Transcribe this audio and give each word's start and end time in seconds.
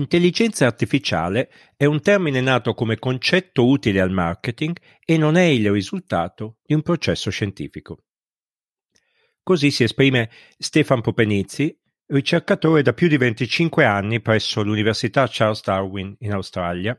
Intelligenza 0.00 0.64
artificiale 0.64 1.50
è 1.76 1.84
un 1.84 2.00
termine 2.00 2.40
nato 2.40 2.72
come 2.72 2.98
concetto 2.98 3.66
utile 3.66 4.00
al 4.00 4.10
marketing 4.10 4.74
e 5.04 5.18
non 5.18 5.36
è 5.36 5.42
il 5.42 5.70
risultato 5.70 6.56
di 6.64 6.72
un 6.72 6.80
processo 6.80 7.28
scientifico. 7.30 8.04
Così 9.42 9.70
si 9.70 9.82
esprime 9.82 10.30
Stefan 10.56 11.02
Popenizzi, 11.02 11.78
ricercatore 12.06 12.80
da 12.80 12.94
più 12.94 13.08
di 13.08 13.18
25 13.18 13.84
anni 13.84 14.22
presso 14.22 14.62
l'Università 14.62 15.28
Charles 15.30 15.62
Darwin 15.62 16.16
in 16.20 16.32
Australia, 16.32 16.98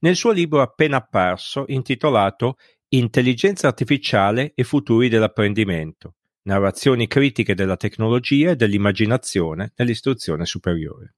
nel 0.00 0.16
suo 0.16 0.30
libro 0.30 0.62
appena 0.62 0.96
apparso 0.96 1.64
intitolato 1.68 2.56
Intelligenza 2.88 3.68
artificiale 3.68 4.52
e 4.54 4.64
futuri 4.64 5.10
dell'apprendimento, 5.10 6.14
narrazioni 6.44 7.06
critiche 7.06 7.54
della 7.54 7.76
tecnologia 7.76 8.52
e 8.52 8.56
dell'immaginazione 8.56 9.74
nell'istruzione 9.76 10.46
superiore. 10.46 11.16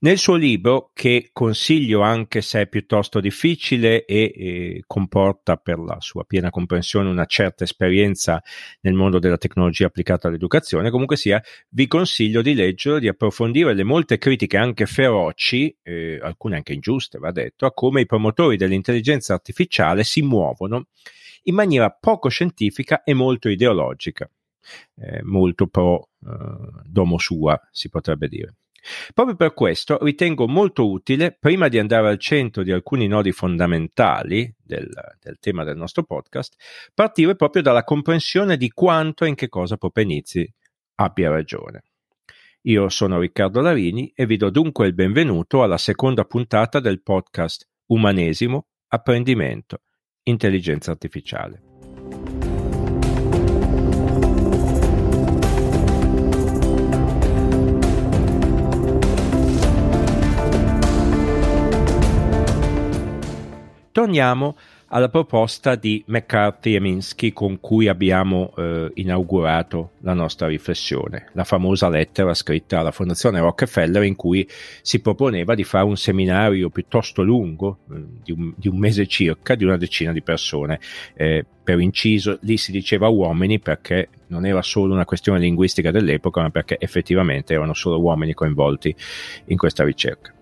Nel 0.00 0.18
suo 0.18 0.34
libro, 0.34 0.90
che 0.94 1.30
consiglio 1.32 2.00
anche 2.00 2.40
se 2.42 2.62
è 2.62 2.66
piuttosto 2.66 3.20
difficile 3.20 4.04
e, 4.04 4.32
e, 4.34 4.82
comporta 4.86 5.56
per 5.56 5.78
la 5.78 5.96
sua 6.00 6.24
piena 6.24 6.50
comprensione 6.50 7.08
una 7.08 7.26
certa 7.26 7.64
esperienza 7.64 8.42
nel 8.80 8.94
mondo 8.94 9.18
della 9.18 9.38
tecnologia 9.38 9.86
applicata 9.86 10.28
all'educazione, 10.28 10.90
comunque 10.90 11.16
sia, 11.16 11.40
vi 11.68 11.86
consiglio 11.86 12.42
di 12.42 12.54
leggerlo, 12.54 12.98
di 12.98 13.08
approfondire 13.08 13.74
le 13.74 13.84
molte 13.84 14.18
critiche 14.18 14.56
anche 14.56 14.86
feroci, 14.86 15.76
eh, 15.82 16.18
alcune 16.20 16.56
anche 16.56 16.72
ingiuste, 16.72 17.18
va 17.18 17.30
detto, 17.30 17.66
a 17.66 17.72
come 17.72 18.00
i 18.00 18.06
promotori 18.06 18.56
dell'intelligenza 18.56 19.34
artificiale 19.34 20.02
si 20.02 20.22
muovono 20.22 20.86
in 21.44 21.54
maniera 21.54 21.90
poco 21.90 22.28
scientifica 22.28 23.02
e 23.04 23.14
molto 23.14 23.48
ideologica, 23.48 24.28
eh, 24.96 25.22
molto 25.22 25.66
pro 25.66 26.10
eh, 26.24 26.82
domo 26.84 27.18
sua, 27.18 27.60
si 27.70 27.88
potrebbe 27.88 28.28
dire. 28.28 28.56
Proprio 29.14 29.36
per 29.36 29.54
questo 29.54 29.98
ritengo 30.02 30.48
molto 30.48 30.90
utile, 30.90 31.36
prima 31.38 31.68
di 31.68 31.78
andare 31.78 32.08
al 32.08 32.18
centro 32.18 32.62
di 32.62 32.72
alcuni 32.72 33.06
nodi 33.06 33.32
fondamentali 33.32 34.52
del, 34.62 34.88
del 35.20 35.38
tema 35.38 35.64
del 35.64 35.76
nostro 35.76 36.02
podcast, 36.02 36.56
partire 36.94 37.36
proprio 37.36 37.62
dalla 37.62 37.84
comprensione 37.84 38.56
di 38.56 38.70
quanto 38.70 39.24
e 39.24 39.28
in 39.28 39.34
che 39.34 39.48
cosa 39.48 39.76
Popenizi 39.76 40.50
abbia 40.96 41.30
ragione. 41.30 41.84
Io 42.62 42.88
sono 42.88 43.18
Riccardo 43.18 43.60
Larini 43.60 44.12
e 44.14 44.26
vi 44.26 44.36
do 44.36 44.50
dunque 44.50 44.86
il 44.86 44.94
benvenuto 44.94 45.62
alla 45.62 45.78
seconda 45.78 46.24
puntata 46.24 46.78
del 46.78 47.02
podcast 47.02 47.68
Umanesimo, 47.86 48.66
Apprendimento, 48.88 49.80
Intelligenza 50.24 50.92
Artificiale. 50.92 51.71
Torniamo 63.92 64.56
alla 64.94 65.10
proposta 65.10 65.74
di 65.74 66.02
McCarthy 66.06 66.74
e 66.74 66.80
Minsky 66.80 67.32
con 67.32 67.60
cui 67.60 67.88
abbiamo 67.88 68.54
eh, 68.56 68.90
inaugurato 68.94 69.92
la 70.00 70.14
nostra 70.14 70.46
riflessione, 70.46 71.28
la 71.32 71.44
famosa 71.44 71.90
lettera 71.90 72.32
scritta 72.32 72.78
alla 72.78 72.90
Fondazione 72.90 73.40
Rockefeller 73.40 74.02
in 74.02 74.16
cui 74.16 74.48
si 74.80 75.00
proponeva 75.00 75.54
di 75.54 75.64
fare 75.64 75.84
un 75.84 75.98
seminario 75.98 76.70
piuttosto 76.70 77.22
lungo, 77.22 77.80
eh, 77.90 78.02
di, 78.22 78.32
un, 78.32 78.54
di, 78.56 78.68
un, 78.68 78.78
mese 78.78 79.06
circa, 79.06 79.54
di 79.54 79.64
una 79.64 79.76
decina 79.76 80.12
di 80.12 80.22
persone. 80.22 80.80
Eh, 81.14 81.44
per 81.62 81.78
inciso, 81.78 82.38
lì 82.42 82.56
si 82.56 82.72
diceva 82.72 83.08
uomini 83.08 83.60
perché 83.60 84.08
non 84.28 84.46
era 84.46 84.62
solo 84.62 84.94
una 84.94 85.04
questione 85.04 85.38
linguistica 85.38 85.90
dell'epoca, 85.90 86.40
ma 86.40 86.48
perché 86.48 86.78
effettivamente 86.78 87.52
erano 87.52 87.74
solo 87.74 88.00
uomini 88.00 88.32
coinvolti 88.32 88.94
in 89.46 89.56
questa 89.58 89.84
ricerca. 89.84 90.32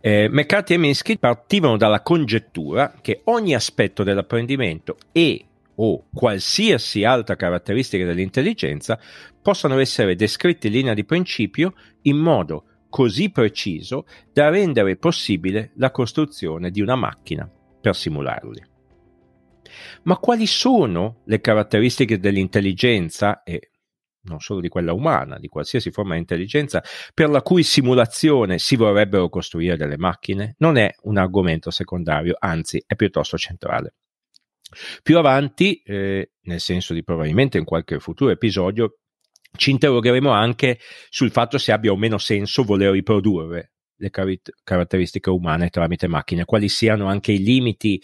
Eh, 0.00 0.28
McCarthy 0.30 0.74
e 0.74 0.78
Minsky 0.78 1.18
partivano 1.18 1.76
dalla 1.76 2.02
congettura 2.02 2.94
che 3.00 3.22
ogni 3.24 3.54
aspetto 3.54 4.02
dell'apprendimento 4.02 4.96
e 5.12 5.44
o 5.82 6.04
qualsiasi 6.12 7.04
altra 7.04 7.36
caratteristica 7.36 8.04
dell'intelligenza 8.04 8.98
possano 9.40 9.78
essere 9.78 10.14
descritti 10.14 10.66
in 10.66 10.74
linea 10.74 10.94
di 10.94 11.04
principio 11.04 11.74
in 12.02 12.18
modo 12.18 12.64
così 12.90 13.30
preciso 13.30 14.04
da 14.32 14.50
rendere 14.50 14.96
possibile 14.96 15.72
la 15.76 15.90
costruzione 15.90 16.70
di 16.70 16.80
una 16.80 16.96
macchina 16.96 17.48
per 17.80 17.96
simularli. 17.96 18.62
Ma 20.02 20.16
quali 20.18 20.46
sono 20.46 21.20
le 21.24 21.40
caratteristiche 21.40 22.18
dell'intelligenza 22.18 23.42
e 23.42 23.70
non 24.22 24.40
solo 24.40 24.60
di 24.60 24.68
quella 24.68 24.92
umana, 24.92 25.38
di 25.38 25.48
qualsiasi 25.48 25.90
forma 25.90 26.14
di 26.14 26.20
intelligenza, 26.20 26.82
per 27.14 27.28
la 27.28 27.42
cui 27.42 27.62
simulazione 27.62 28.58
si 28.58 28.76
vorrebbero 28.76 29.28
costruire 29.28 29.76
delle 29.76 29.96
macchine, 29.96 30.54
non 30.58 30.76
è 30.76 30.92
un 31.02 31.16
argomento 31.16 31.70
secondario, 31.70 32.36
anzi 32.38 32.82
è 32.86 32.94
piuttosto 32.94 33.36
centrale. 33.36 33.94
Più 35.02 35.18
avanti, 35.18 35.82
eh, 35.84 36.32
nel 36.42 36.60
senso 36.60 36.94
di 36.94 37.02
probabilmente 37.02 37.58
in 37.58 37.64
qualche 37.64 37.98
futuro 37.98 38.30
episodio, 38.30 38.98
ci 39.56 39.70
interrogheremo 39.70 40.30
anche 40.30 40.78
sul 41.08 41.32
fatto 41.32 41.58
se 41.58 41.72
abbia 41.72 41.90
o 41.90 41.96
meno 41.96 42.18
senso 42.18 42.62
voler 42.62 42.92
riprodurre 42.92 43.72
le 43.96 44.10
car- 44.10 44.40
caratteristiche 44.62 45.30
umane 45.30 45.70
tramite 45.70 46.06
macchine, 46.06 46.44
quali 46.44 46.68
siano 46.68 47.08
anche 47.08 47.32
i 47.32 47.42
limiti 47.42 48.00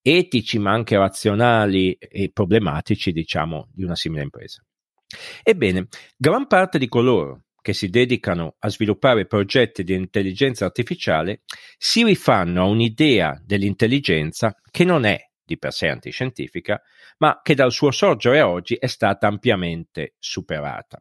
etici 0.00 0.58
ma 0.58 0.72
anche 0.72 0.96
razionali 0.96 1.94
e 1.94 2.30
problematici, 2.32 3.10
diciamo, 3.10 3.68
di 3.72 3.82
una 3.82 3.96
simile 3.96 4.22
impresa. 4.22 4.62
Ebbene, 5.42 5.88
gran 6.16 6.46
parte 6.46 6.78
di 6.78 6.88
coloro 6.88 7.44
che 7.64 7.72
si 7.72 7.88
dedicano 7.88 8.56
a 8.58 8.68
sviluppare 8.68 9.26
progetti 9.26 9.84
di 9.84 9.94
intelligenza 9.94 10.66
artificiale 10.66 11.42
si 11.78 12.04
rifanno 12.04 12.60
a 12.60 12.66
un'idea 12.66 13.40
dell'intelligenza 13.42 14.54
che 14.70 14.84
non 14.84 15.06
è 15.06 15.18
di 15.44 15.58
per 15.58 15.72
sé 15.72 15.88
antiscientifica, 15.88 16.80
ma 17.18 17.40
che 17.42 17.54
dal 17.54 17.72
suo 17.72 17.90
sorgere 17.90 18.42
oggi 18.42 18.74
è 18.74 18.86
stata 18.86 19.26
ampiamente 19.28 20.14
superata. 20.18 21.00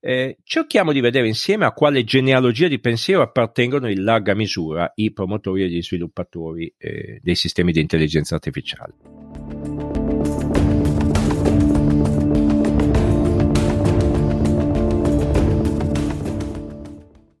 Eh, 0.00 0.38
cerchiamo 0.42 0.92
di 0.92 1.00
vedere 1.00 1.28
insieme 1.28 1.64
a 1.64 1.72
quale 1.72 2.02
genealogia 2.02 2.66
di 2.66 2.80
pensiero 2.80 3.22
appartengono 3.22 3.88
in 3.88 4.02
larga 4.02 4.34
misura 4.34 4.90
i 4.96 5.12
promotori 5.12 5.62
e 5.62 5.68
gli 5.68 5.82
sviluppatori 5.82 6.72
eh, 6.76 7.20
dei 7.22 7.36
sistemi 7.36 7.70
di 7.72 7.80
intelligenza 7.80 8.34
artificiale. 8.34 9.21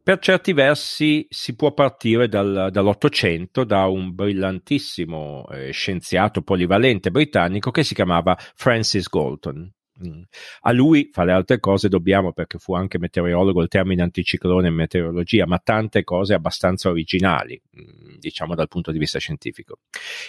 Per 0.04 0.18
certi 0.18 0.52
versi 0.52 1.28
si 1.30 1.54
può 1.54 1.72
partire 1.72 2.26
dal, 2.26 2.70
dall'Ottocento 2.72 3.62
da 3.62 3.86
un 3.86 4.12
brillantissimo 4.12 5.46
eh, 5.48 5.70
scienziato 5.70 6.42
polivalente 6.42 7.12
britannico 7.12 7.70
che 7.70 7.84
si 7.84 7.94
chiamava 7.94 8.36
Francis 8.56 9.08
Galton. 9.08 9.72
Mm. 10.04 10.22
A 10.62 10.72
lui, 10.72 11.08
fra 11.12 11.22
le 11.22 11.30
altre 11.30 11.60
cose, 11.60 11.88
dobbiamo, 11.88 12.32
perché 12.32 12.58
fu 12.58 12.74
anche 12.74 12.98
meteorologo, 12.98 13.62
il 13.62 13.68
termine 13.68 14.02
anticiclone 14.02 14.66
in 14.66 14.74
meteorologia, 14.74 15.46
ma 15.46 15.60
tante 15.62 16.02
cose 16.02 16.34
abbastanza 16.34 16.88
originali, 16.88 17.60
mm, 17.62 18.16
diciamo 18.18 18.56
dal 18.56 18.66
punto 18.66 18.90
di 18.90 18.98
vista 18.98 19.20
scientifico. 19.20 19.78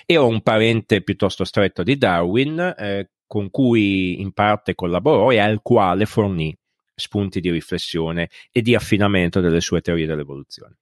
Era 0.06 0.22
un 0.22 0.42
parente 0.42 1.02
piuttosto 1.02 1.46
stretto 1.46 1.82
di 1.82 1.98
Darwin, 1.98 2.76
eh, 2.78 3.10
con 3.26 3.50
cui 3.50 4.22
in 4.22 4.34
parte 4.34 4.76
collaborò 4.76 5.32
e 5.32 5.40
al 5.40 5.64
quale 5.64 6.06
fornì 6.06 6.56
spunti 6.96 7.40
di 7.40 7.52
riflessione 7.52 8.30
e 8.52 8.62
di 8.62 8.76
affinamento 8.76 9.40
delle 9.40 9.62
sue 9.62 9.82
teorie 9.82 10.06
dell'evoluzione. 10.06 10.78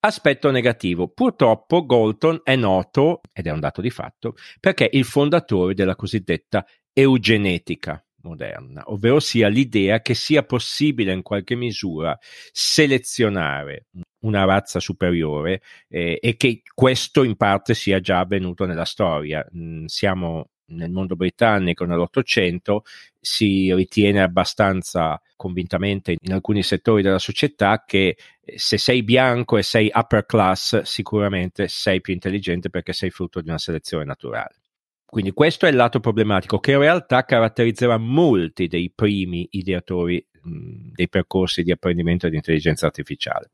Aspetto 0.00 0.50
negativo. 0.50 1.08
Purtroppo 1.08 1.86
Galton 1.86 2.40
è 2.42 2.56
noto, 2.56 3.20
ed 3.32 3.46
è 3.46 3.50
un 3.50 3.60
dato 3.60 3.80
di 3.80 3.90
fatto, 3.90 4.34
perché 4.60 4.88
il 4.92 5.04
fondatore 5.04 5.74
della 5.74 5.96
cosiddetta 5.96 6.66
eugenetica 6.92 8.04
moderna, 8.24 8.82
ovvero 8.86 9.20
sia 9.20 9.48
l'idea 9.48 10.00
che 10.00 10.14
sia 10.14 10.42
possibile 10.42 11.12
in 11.12 11.22
qualche 11.22 11.54
misura 11.54 12.18
selezionare 12.52 13.86
una 14.24 14.44
razza 14.44 14.80
superiore 14.80 15.60
eh, 15.88 16.18
e 16.20 16.36
che 16.36 16.62
questo 16.72 17.22
in 17.22 17.36
parte 17.36 17.74
sia 17.74 18.00
già 18.00 18.20
avvenuto 18.20 18.64
nella 18.64 18.84
storia. 18.86 19.46
Mm, 19.54 19.84
siamo 19.84 20.50
nel 20.66 20.90
mondo 20.90 21.16
britannico 21.16 21.84
nell'Ottocento 21.84 22.84
si 23.20 23.72
ritiene 23.74 24.22
abbastanza 24.22 25.20
convintamente 25.36 26.16
in 26.18 26.32
alcuni 26.32 26.62
settori 26.62 27.02
della 27.02 27.18
società 27.18 27.84
che 27.86 28.16
eh, 28.40 28.58
se 28.58 28.78
sei 28.78 29.02
bianco 29.02 29.56
e 29.56 29.62
sei 29.62 29.90
upper 29.92 30.26
class 30.26 30.82
sicuramente 30.82 31.68
sei 31.68 32.00
più 32.00 32.12
intelligente 32.12 32.70
perché 32.70 32.92
sei 32.92 33.10
frutto 33.10 33.40
di 33.40 33.48
una 33.48 33.58
selezione 33.58 34.04
naturale. 34.04 34.56
Quindi 35.04 35.32
questo 35.32 35.66
è 35.66 35.68
il 35.68 35.76
lato 35.76 36.00
problematico 36.00 36.58
che 36.58 36.72
in 36.72 36.78
realtà 36.78 37.24
caratterizzerà 37.24 37.98
molti 37.98 38.66
dei 38.66 38.90
primi 38.92 39.46
ideatori 39.52 40.26
mh, 40.42 40.90
dei 40.92 41.08
percorsi 41.08 41.62
di 41.62 41.70
apprendimento 41.70 42.28
di 42.28 42.36
intelligenza 42.36 42.86
artificiale. 42.86 43.50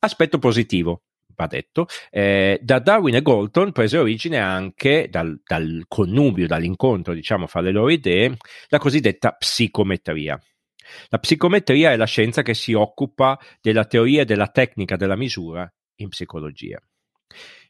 Aspetto 0.00 0.38
positivo, 0.38 1.02
va 1.34 1.46
detto, 1.46 1.86
eh, 2.10 2.58
da 2.62 2.78
Darwin 2.78 3.16
e 3.16 3.22
Galton 3.22 3.72
prese 3.72 3.98
origine 3.98 4.38
anche 4.38 5.08
dal, 5.10 5.40
dal 5.44 5.84
connubio, 5.88 6.46
dall'incontro, 6.46 7.14
diciamo, 7.14 7.46
fra 7.46 7.60
le 7.60 7.72
loro 7.72 7.90
idee, 7.90 8.36
la 8.68 8.78
cosiddetta 8.78 9.32
psicometria. 9.32 10.40
La 11.08 11.18
psicometria 11.18 11.92
è 11.92 11.96
la 11.96 12.04
scienza 12.04 12.42
che 12.42 12.54
si 12.54 12.72
occupa 12.72 13.38
della 13.60 13.84
teoria 13.84 14.22
e 14.22 14.24
della 14.24 14.48
tecnica 14.48 14.96
della 14.96 15.16
misura 15.16 15.70
in 15.96 16.08
psicologia. 16.08 16.80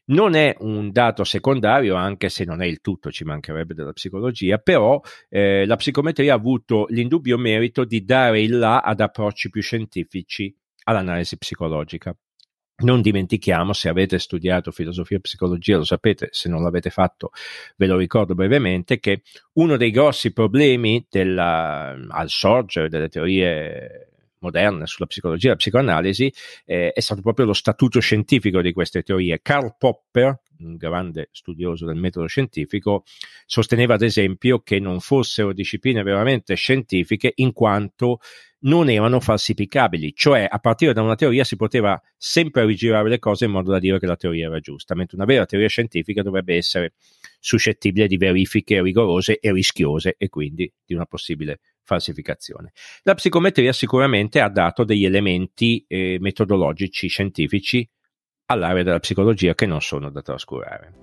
Non 0.07 0.35
è 0.35 0.55
un 0.59 0.91
dato 0.91 1.23
secondario, 1.23 1.95
anche 1.95 2.29
se 2.29 2.43
non 2.43 2.61
è 2.61 2.67
il 2.67 2.79
tutto, 2.79 3.11
ci 3.11 3.23
mancherebbe 3.23 3.73
della 3.73 3.91
psicologia, 3.91 4.59
però 4.59 5.01
eh, 5.29 5.65
la 5.65 5.75
psicometria 5.77 6.33
ha 6.33 6.37
avuto 6.37 6.85
l'indubbio 6.89 7.39
merito 7.39 7.85
di 7.85 8.03
dare 8.03 8.41
il 8.41 8.59
là 8.59 8.81
ad 8.81 8.99
approcci 8.99 9.49
più 9.49 9.63
scientifici 9.63 10.55
all'analisi 10.83 11.37
psicologica. 11.37 12.15
Non 12.77 13.01
dimentichiamo, 13.01 13.71
se 13.71 13.87
avete 13.87 14.19
studiato 14.19 14.69
filosofia 14.71 15.15
e 15.15 15.21
psicologia, 15.21 15.77
lo 15.77 15.85
sapete, 15.85 16.27
se 16.31 16.49
non 16.49 16.61
l'avete 16.61 16.89
fatto 16.89 17.31
ve 17.77 17.87
lo 17.87 17.95
ricordo 17.95 18.35
brevemente, 18.35 18.99
che 18.99 19.21
uno 19.53 19.77
dei 19.77 19.91
grossi 19.91 20.33
problemi 20.33 21.05
della, 21.09 21.95
al 22.09 22.29
sorgere 22.29 22.89
delle 22.89 23.07
teorie 23.07 24.09
moderne 24.39 24.85
sulla 24.85 25.07
psicologia 25.07 25.47
e 25.47 25.49
la 25.51 25.55
psicoanalisi 25.55 26.31
eh, 26.65 26.91
è 26.91 26.99
stato 26.99 27.21
proprio 27.21 27.45
lo 27.45 27.53
statuto 27.53 27.99
scientifico 27.99 28.61
di 28.61 28.73
queste 28.73 29.01
teorie. 29.01 29.39
Karl 29.41 29.75
Popper, 29.77 30.41
un 30.59 30.75
grande 30.75 31.29
studioso 31.31 31.85
del 31.85 31.97
metodo 31.97 32.27
scientifico, 32.27 33.03
sosteneva 33.45 33.95
ad 33.95 34.01
esempio 34.01 34.59
che 34.59 34.79
non 34.79 34.99
fossero 34.99 35.53
discipline 35.53 36.03
veramente 36.03 36.55
scientifiche 36.55 37.33
in 37.35 37.53
quanto 37.53 38.19
non 38.65 38.89
erano 38.89 39.19
falsificabili, 39.19 40.13
cioè 40.15 40.47
a 40.49 40.59
partire 40.59 40.93
da 40.93 41.01
una 41.01 41.15
teoria 41.15 41.43
si 41.43 41.55
poteva 41.55 42.01
sempre 42.17 42.65
rigirare 42.65 43.09
le 43.09 43.19
cose 43.19 43.45
in 43.45 43.51
modo 43.51 43.71
da 43.71 43.79
dire 43.79 43.99
che 43.99 44.07
la 44.07 44.15
teoria 44.15 44.47
era 44.47 44.59
giusta, 44.59 44.95
mentre 44.95 45.17
una 45.17 45.25
vera 45.25 45.45
teoria 45.45 45.67
scientifica 45.67 46.23
dovrebbe 46.23 46.55
essere 46.55 46.93
suscettibile 47.39 48.07
di 48.07 48.17
verifiche 48.17 48.81
rigorose 48.81 49.39
e 49.39 49.51
rischiose 49.51 50.15
e 50.17 50.29
quindi 50.29 50.71
di 50.83 50.95
una 50.95 51.05
possibile 51.05 51.59
falsificazione. 51.83 52.71
La 53.03 53.13
psicometria 53.13 53.71
sicuramente 53.71 54.39
ha 54.39 54.49
dato 54.49 54.83
degli 54.83 55.05
elementi 55.05 55.85
eh, 55.87 56.17
metodologici 56.19 57.07
scientifici 57.07 57.87
all'area 58.47 58.83
della 58.83 58.99
psicologia 58.99 59.55
che 59.55 59.65
non 59.65 59.81
sono 59.81 60.09
da 60.09 60.21
trascurare. 60.21 60.93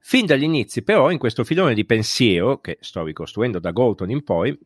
Fin 0.00 0.24
dagli 0.24 0.42
inizi, 0.42 0.82
però, 0.82 1.10
in 1.10 1.18
questo 1.18 1.44
filone 1.44 1.74
di 1.74 1.84
pensiero, 1.84 2.60
che 2.60 2.78
sto 2.80 3.04
ricostruendo 3.04 3.58
da 3.58 3.72
Galton 3.72 4.10
in 4.10 4.24
poi, 4.24 4.58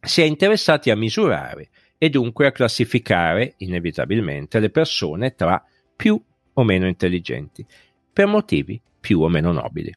si 0.00 0.22
è 0.22 0.24
interessati 0.24 0.90
a 0.90 0.96
misurare 0.96 1.70
e 1.98 2.08
dunque 2.08 2.46
a 2.46 2.52
classificare, 2.52 3.54
inevitabilmente, 3.58 4.60
le 4.60 4.70
persone 4.70 5.34
tra 5.34 5.60
più 5.96 6.22
o 6.52 6.62
meno 6.62 6.86
intelligenti, 6.86 7.66
per 8.12 8.26
motivi 8.26 8.80
più 9.00 9.20
o 9.22 9.28
meno 9.28 9.50
nobili. 9.50 9.92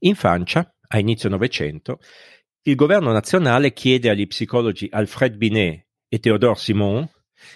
In 0.00 0.14
Francia, 0.14 0.74
a 0.88 0.98
inizio 0.98 1.28
Novecento, 1.28 2.00
il 2.62 2.74
governo 2.74 3.12
nazionale 3.12 3.72
chiede 3.72 4.10
agli 4.10 4.26
psicologi 4.26 4.88
Alfred 4.90 5.36
Binet 5.36 5.86
e 6.08 6.18
Théodore 6.18 6.58
Simon 6.58 7.08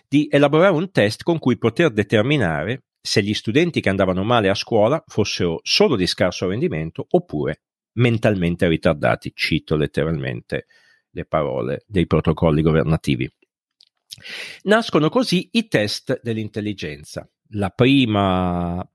di 0.09 0.29
elaborare 0.31 0.75
un 0.75 0.91
test 0.91 1.23
con 1.23 1.39
cui 1.39 1.59
poter 1.59 1.91
determinare 1.91 2.85
se 3.01 3.23
gli 3.23 3.35
studenti 3.35 3.81
che 3.83 3.91
andavano 3.91 4.25
male 4.25 4.49
a 4.49 4.55
scuola 4.55 5.03
fossero 5.06 5.61
solo 5.62 5.95
di 5.95 6.06
scarso 6.06 6.49
rendimento 6.49 7.06
oppure 7.11 7.61
mentalmente 7.95 8.67
ritardati, 8.67 9.33
cito 9.35 9.77
letteralmente 9.77 10.67
le 11.11 11.27
parole 11.27 11.85
dei 11.87 12.06
protocolli 12.06 12.62
governativi. 12.62 13.31
Nascono 14.62 15.11
così 15.11 15.51
i 15.53 15.69
test 15.69 16.21
dell'intelligenza, 16.23 17.29
la 17.51 17.69
prima 17.69 18.89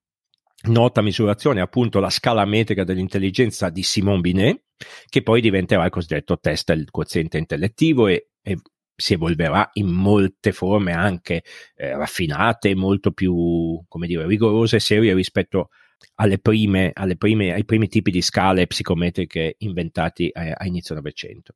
nota 0.64 1.02
misurazione 1.02 1.60
è 1.60 1.64
appunto 1.64 2.00
la 2.00 2.10
scala 2.10 2.46
metrica 2.46 2.84
dell'intelligenza 2.84 3.70
di 3.70 3.84
Simon 3.84 4.22
Binet, 4.22 4.64
che 5.08 5.22
poi 5.22 5.42
diventerà 5.42 5.86
il 5.86 5.92
cosiddetto 5.92 6.40
test 6.40 6.74
del 6.74 6.90
quoziente 6.92 7.38
intellettivo 7.38 8.08
e, 8.08 8.30
e 8.42 8.58
si 8.96 9.14
evolverà 9.14 9.70
in 9.74 9.88
molte 9.88 10.52
forme 10.52 10.92
anche 10.92 11.44
eh, 11.76 11.96
raffinate, 11.96 12.76
molto 12.76 13.12
più, 13.12 13.82
come 13.88 14.08
dire, 14.08 14.28
rigorose 14.28 14.76
e 14.76 14.82
serie 14.82 15.14
rispetto 15.14 15.70
alle 16.16 16.40
prime, 16.40 16.92
alle 16.94 17.16
prime, 17.16 17.54
ai 17.54 17.66
primi 17.66 17.88
tipi 17.88 18.12
di 18.12 18.22
scale 18.22 18.68
psicometriche 18.68 19.56
inventati 19.60 20.30
a, 20.34 20.52
a 20.52 20.66
inizio 20.66 20.96
Novecento. 20.96 21.56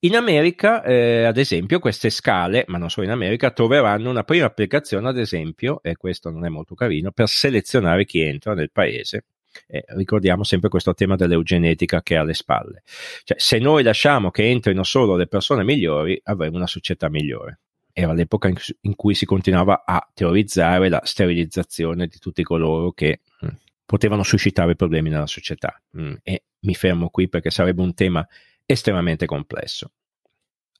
In 0.00 0.16
America, 0.16 0.82
eh, 0.82 1.24
ad 1.24 1.36
esempio, 1.36 1.78
queste 1.78 2.08
scale, 2.08 2.64
ma 2.68 2.78
non 2.78 2.88
solo 2.88 3.06
in 3.06 3.12
America, 3.12 3.50
troveranno 3.50 4.08
una 4.08 4.24
prima 4.24 4.46
applicazione, 4.46 5.08
ad 5.08 5.18
esempio, 5.18 5.82
e 5.82 5.96
questo 5.96 6.30
non 6.30 6.46
è 6.46 6.48
molto 6.48 6.74
carino, 6.74 7.10
per 7.12 7.28
selezionare 7.28 8.06
chi 8.06 8.20
entra 8.20 8.54
nel 8.54 8.70
paese. 8.70 9.24
Eh, 9.66 9.84
ricordiamo 9.88 10.44
sempre 10.44 10.68
questo 10.68 10.94
tema 10.94 11.16
dell'eugenetica 11.16 12.02
che 12.02 12.14
è 12.14 12.18
alle 12.18 12.34
spalle. 12.34 12.82
Cioè, 13.24 13.38
se 13.38 13.58
noi 13.58 13.82
lasciamo 13.82 14.30
che 14.30 14.48
entrino 14.48 14.82
solo 14.82 15.16
le 15.16 15.26
persone 15.26 15.64
migliori, 15.64 16.20
avremo 16.24 16.56
una 16.56 16.66
società 16.66 17.08
migliore. 17.08 17.60
Era 17.92 18.12
l'epoca 18.12 18.48
in, 18.48 18.56
in 18.82 18.94
cui 18.94 19.14
si 19.14 19.26
continuava 19.26 19.82
a 19.84 20.08
teorizzare 20.14 20.88
la 20.88 21.00
sterilizzazione 21.04 22.06
di 22.06 22.18
tutti 22.18 22.42
coloro 22.42 22.92
che 22.92 23.20
mh, 23.40 23.46
mm, 23.46 23.50
potevano 23.84 24.22
suscitare 24.22 24.76
problemi 24.76 25.10
nella 25.10 25.26
società. 25.26 25.80
Mm, 25.98 26.14
e 26.22 26.44
mi 26.60 26.74
fermo 26.74 27.08
qui 27.08 27.28
perché 27.28 27.50
sarebbe 27.50 27.82
un 27.82 27.94
tema 27.94 28.26
estremamente 28.64 29.26
complesso. 29.26 29.92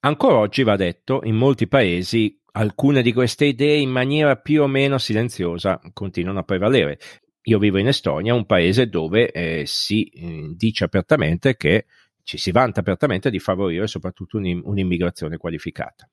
Ancora 0.02 0.37
oggi 0.37 0.62
va 0.62 0.76
detto, 0.76 1.20
in 1.25 1.34
molti 1.34 1.66
paesi 1.66 2.40
alcune 2.52 3.02
di 3.02 3.12
queste 3.12 3.44
idee 3.44 3.78
in 3.78 3.90
maniera 3.90 4.37
più 4.37 4.62
o 4.62 4.66
meno 4.66 4.99
silenziosa 4.99 5.81
continuano 5.93 6.40
a 6.40 6.44
prevalere. 6.44 6.99
Io 7.44 7.58
vivo 7.58 7.78
in 7.78 7.88
Estonia, 7.88 8.34
un 8.34 8.46
paese 8.46 8.88
dove 8.88 9.31
eh, 9.31 9.62
si 9.66 10.04
eh, 10.04 10.52
dice 10.54 10.84
apertamente 10.84 11.56
che 11.56 11.87
ci 12.22 12.38
si 12.38 12.52
vanta 12.52 12.81
apertamente 12.81 13.31
di 13.31 13.38
favorire 13.38 13.87
soprattutto 13.87 14.37
un'immigrazione 14.37 15.37
qualificata. 15.37 16.08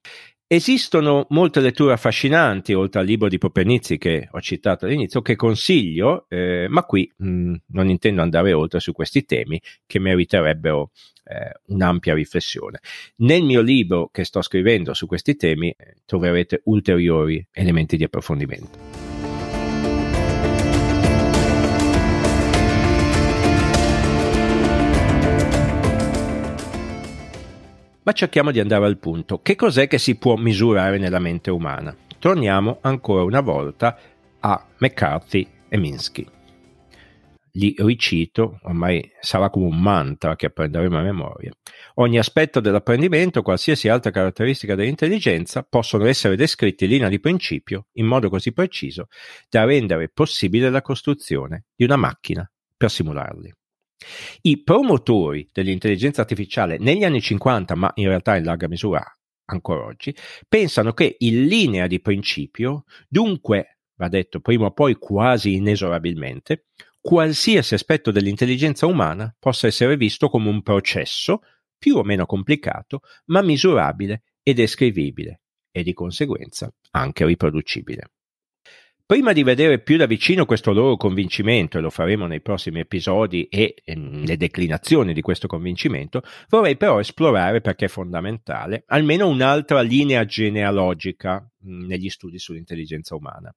Esistono 0.47 1.27
molte 1.31 1.59
letture 1.59 1.94
affascinanti, 1.94 2.74
oltre 2.74 3.01
al 3.01 3.06
libro 3.06 3.27
di 3.27 3.38
Popernizzi 3.38 3.97
che 3.97 4.29
ho 4.31 4.39
citato 4.39 4.85
all'inizio, 4.85 5.21
che 5.21 5.35
consiglio, 5.35 6.25
eh, 6.29 6.68
ma 6.69 6.83
qui 6.83 7.12
mh, 7.18 7.29
mm, 7.29 7.53
non 7.68 7.89
intendo 7.89 8.21
andare 8.21 8.53
oltre 8.53 8.79
su 8.79 8.94
questi 8.94 9.25
temi 9.25 9.62
che 9.85 10.00
meriterebbero 10.00 10.91
eh, 11.25 11.51
un'ampia 11.67 12.13
riflessione. 12.13 12.79
Nel 13.17 13.43
mio 13.43 13.62
libro 13.62 14.07
che 14.07 14.24
sto 14.24 14.41
scrivendo 14.41 14.93
su 14.93 15.05
questi 15.05 15.36
temi 15.36 15.69
eh, 15.69 15.98
troverete 16.05 16.62
ulteriori 16.63 17.46
elementi 17.51 17.98
di 17.98 18.05
approfondimento. 18.05 18.97
Ma 28.08 28.14
cerchiamo 28.14 28.52
di 28.52 28.62
andare 28.62 28.86
al 28.86 29.00
punto. 29.00 29.42
Che 29.42 29.58
cos'è 29.58 29.90
che 29.90 29.98
si 29.98 30.16
può 30.16 30.38
misurare 30.38 30.98
nella 30.98 31.20
mente 31.20 31.52
umana? 31.52 31.94
Torniamo 32.18 32.78
ancora 32.80 33.24
una 33.24 33.42
volta 33.42 34.00
a 34.40 34.66
McCarthy 34.78 35.46
e 35.68 35.78
Minsky 35.78 36.26
li 37.58 37.74
ricito, 37.78 38.60
ormai 38.64 39.12
sarà 39.20 39.50
come 39.50 39.66
un 39.66 39.82
mantra 39.82 40.36
che 40.36 40.46
apprenderemo 40.46 40.98
a 40.98 41.02
memoria. 41.02 41.52
Ogni 41.96 42.18
aspetto 42.18 42.60
dell'apprendimento, 42.60 43.42
qualsiasi 43.42 43.90
altra 43.90 44.12
caratteristica 44.12 44.76
dell'intelligenza, 44.76 45.64
possono 45.64 46.06
essere 46.06 46.36
descritti 46.36 46.86
in 46.86 46.92
linea 46.92 47.10
di 47.10 47.20
principio 47.20 47.88
in 47.94 48.06
modo 48.06 48.30
così 48.30 48.54
preciso 48.54 49.08
da 49.50 49.66
rendere 49.66 50.10
possibile 50.10 50.70
la 50.70 50.82
costruzione 50.82 51.66
di 51.76 51.84
una 51.84 51.96
macchina 51.96 52.50
per 52.78 52.92
simularli. 52.92 53.52
I 54.42 54.63
promotori 54.63 55.50
dell'intelligenza 55.51 56.22
artificiale 56.22 56.77
negli 56.77 57.04
anni 57.04 57.22
50, 57.22 57.75
ma 57.75 57.92
in 57.96 58.08
realtà 58.08 58.36
in 58.36 58.44
larga 58.44 58.68
misura 58.68 59.04
ancora 59.50 59.86
oggi, 59.86 60.16
pensano 60.48 60.94
che 60.94 61.16
in 61.20 61.46
linea 61.46 61.88
di 61.88 62.01
principio, 62.01 62.84
dunque, 63.08 63.80
va 63.96 64.08
detto 64.08 64.39
prima 64.39 64.66
o 64.66 64.72
poi 64.72 64.96
quasi 64.96 65.56
inesorabilmente, 65.56 66.68
qualsiasi 67.00 67.74
aspetto 67.74 68.12
dell'intelligenza 68.12 68.86
umana 68.86 69.34
possa 69.39 69.68
essere 69.68 69.96
visto 69.96 70.30
come 70.30 70.50
un 70.50 70.62
processo 70.62 71.42
più 71.77 71.96
o 71.96 72.04
meno 72.04 72.25
complicato, 72.25 73.01
ma 73.25 73.42
misurabile 73.42 74.24
e 74.44 74.54
descrivibile 74.54 75.42
e 75.72 75.84
di 75.84 75.94
conseguenza 75.94 76.72
anche 76.92 77.25
riproducibile. 77.25 78.12
Prima 79.08 79.32
di 79.32 79.42
vedere 79.42 79.80
più 79.80 79.96
da 79.96 80.06
vicino 80.06 80.44
questo 80.44 80.74
loro 80.74 80.98
convincimento, 80.98 81.78
e 81.78 81.82
lo 81.82 81.90
faremo 81.90 82.28
nei 82.28 82.42
prossimi 82.42 82.82
episodi 82.82 83.46
e 83.46 83.76
ehm, 83.86 84.26
le 84.26 84.36
declinazioni 84.36 85.14
di 85.14 85.22
questo 85.22 85.48
convincimento, 85.48 86.24
vorrei 86.50 86.76
però 86.76 87.00
esplorare, 87.00 87.62
perché 87.62 87.86
è 87.86 87.88
fondamentale, 87.88 88.84
almeno 88.88 89.30
un'altra 89.30 89.80
linea 89.80 90.26
genealogica 90.26 91.50
mh, 91.60 91.86
negli 91.86 92.10
studi 92.10 92.38
sull'intelligenza 92.38 93.16
umana 93.16 93.50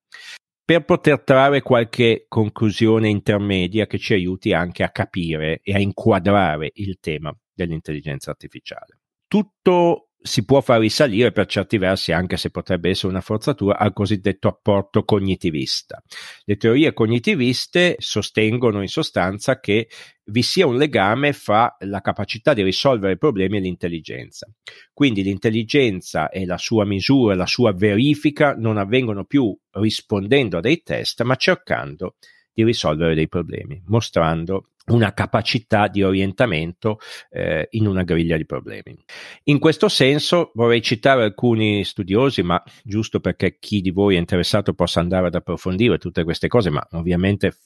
per 0.65 0.85
poter 0.85 1.21
trarre 1.23 1.63
qualche 1.63 2.27
conclusione 2.29 3.09
intermedia 3.09 3.89
che 3.89 3.99
ci 3.99 4.13
aiuti 4.13 4.53
anche 4.53 4.85
a 4.85 4.91
capire 4.91 5.63
e 5.65 5.75
a 5.75 5.81
inquadrare 5.81 6.71
il 6.75 7.01
tema 7.01 7.37
dell'intelligenza 7.53 8.31
artificiale. 8.31 9.01
Tutto 9.27 10.10
si 10.23 10.45
può 10.45 10.61
far 10.61 10.81
risalire 10.81 11.33
per 11.33 11.47
certi 11.47 11.79
versi, 11.79 12.13
anche 12.13 12.37
se 12.37 12.51
potrebbe 12.51 12.91
essere 12.91 13.09
una 13.09 13.21
forzatura, 13.21 13.79
al 13.79 13.93
cosiddetto 13.93 14.49
apporto 14.49 15.05
cognitivista. 15.05 16.03
Le 16.45 16.57
teorie 16.57 16.93
cognitiviste 16.93 17.97
sostengono 17.99 18.83
in 18.83 18.89
sostanza 18.89 19.59
che 19.61 19.89
vi 20.27 20.43
sia 20.43 20.67
un 20.67 20.77
legame 20.77 21.33
fra 21.33 21.75
la 21.81 22.01
capacità 22.01 22.53
di 22.53 22.63
risolvere 22.63 23.17
problemi 23.17 23.57
e 23.57 23.61
l'intelligenza. 23.61 24.47
Quindi 24.93 25.23
l'intelligenza 25.23 26.29
e 26.29 26.45
la 26.45 26.59
sua 26.59 26.85
misura, 26.85 27.35
la 27.35 27.47
sua 27.47 27.73
verifica 27.73 28.55
non 28.55 28.77
avvengono 28.77 29.25
più 29.25 29.57
rispondendo 29.73 30.59
a 30.59 30.61
dei 30.61 30.83
test, 30.83 31.23
ma 31.23 31.37
cercando 31.37 32.17
risolvere 32.55 33.15
dei 33.15 33.29
problemi, 33.29 33.83
mostrando 33.87 34.71
una 34.87 35.13
capacità 35.13 35.89
di 35.89 36.03
orientamento 36.03 36.99
eh, 37.31 37.69
in 37.73 37.87
una 37.87 38.03
griglia 38.03 38.37
di 38.37 38.45
problemi. 38.45 38.97
In 39.45 39.59
questo 39.59 39.89
senso 39.89 40.51
vorrei 40.55 40.83
citare 40.83 41.23
alcuni 41.23 41.85
studiosi, 41.85 42.43
ma 42.43 42.63
giusto 42.83 43.21
perché 43.21 43.59
chi 43.59 43.81
di 43.81 43.91
voi 43.91 44.17
è 44.17 44.19
interessato 44.19 44.75
possa 44.75 45.01
andare 45.01 45.29
ad 45.29 45.35
approfondire 45.35 45.99
tutte 45.99 46.25
queste 46.25 46.49
cose, 46.49 46.71
ma 46.71 46.87
ovviamente 46.93 47.57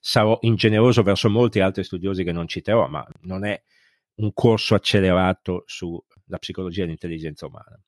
sarò 0.00 0.36
ingeneroso 0.42 1.02
verso 1.02 1.28
molti 1.28 1.60
altri 1.60 1.84
studiosi 1.84 2.24
che 2.24 2.32
non 2.32 2.48
citerò, 2.48 2.88
ma 2.88 3.06
non 3.22 3.44
è 3.44 3.60
un 4.14 4.32
corso 4.32 4.74
accelerato 4.74 5.64
sulla 5.66 6.38
psicologia 6.38 6.82
dell'intelligenza 6.82 7.46
umana. 7.46 7.78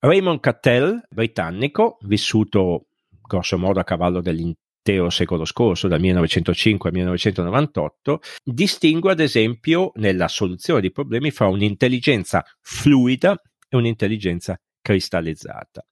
Raymond 0.00 0.40
Cattell, 0.40 1.02
britannico, 1.10 1.98
vissuto 2.02 2.86
grosso 3.22 3.58
modo 3.58 3.80
a 3.80 3.84
cavallo 3.84 4.20
dell'intelligenza 4.20 4.68
l'intero 4.82 5.10
secolo 5.10 5.44
scorso, 5.44 5.88
dal 5.88 6.00
1905 6.00 6.88
al 6.88 6.94
1998, 6.94 8.20
distingue 8.42 9.12
ad 9.12 9.20
esempio 9.20 9.92
nella 9.96 10.28
soluzione 10.28 10.80
di 10.80 10.90
problemi 10.90 11.30
fra 11.30 11.46
un'intelligenza 11.46 12.44
fluida 12.60 13.40
e 13.68 13.76
un'intelligenza 13.76 14.58
cristallizzata. 14.80 15.84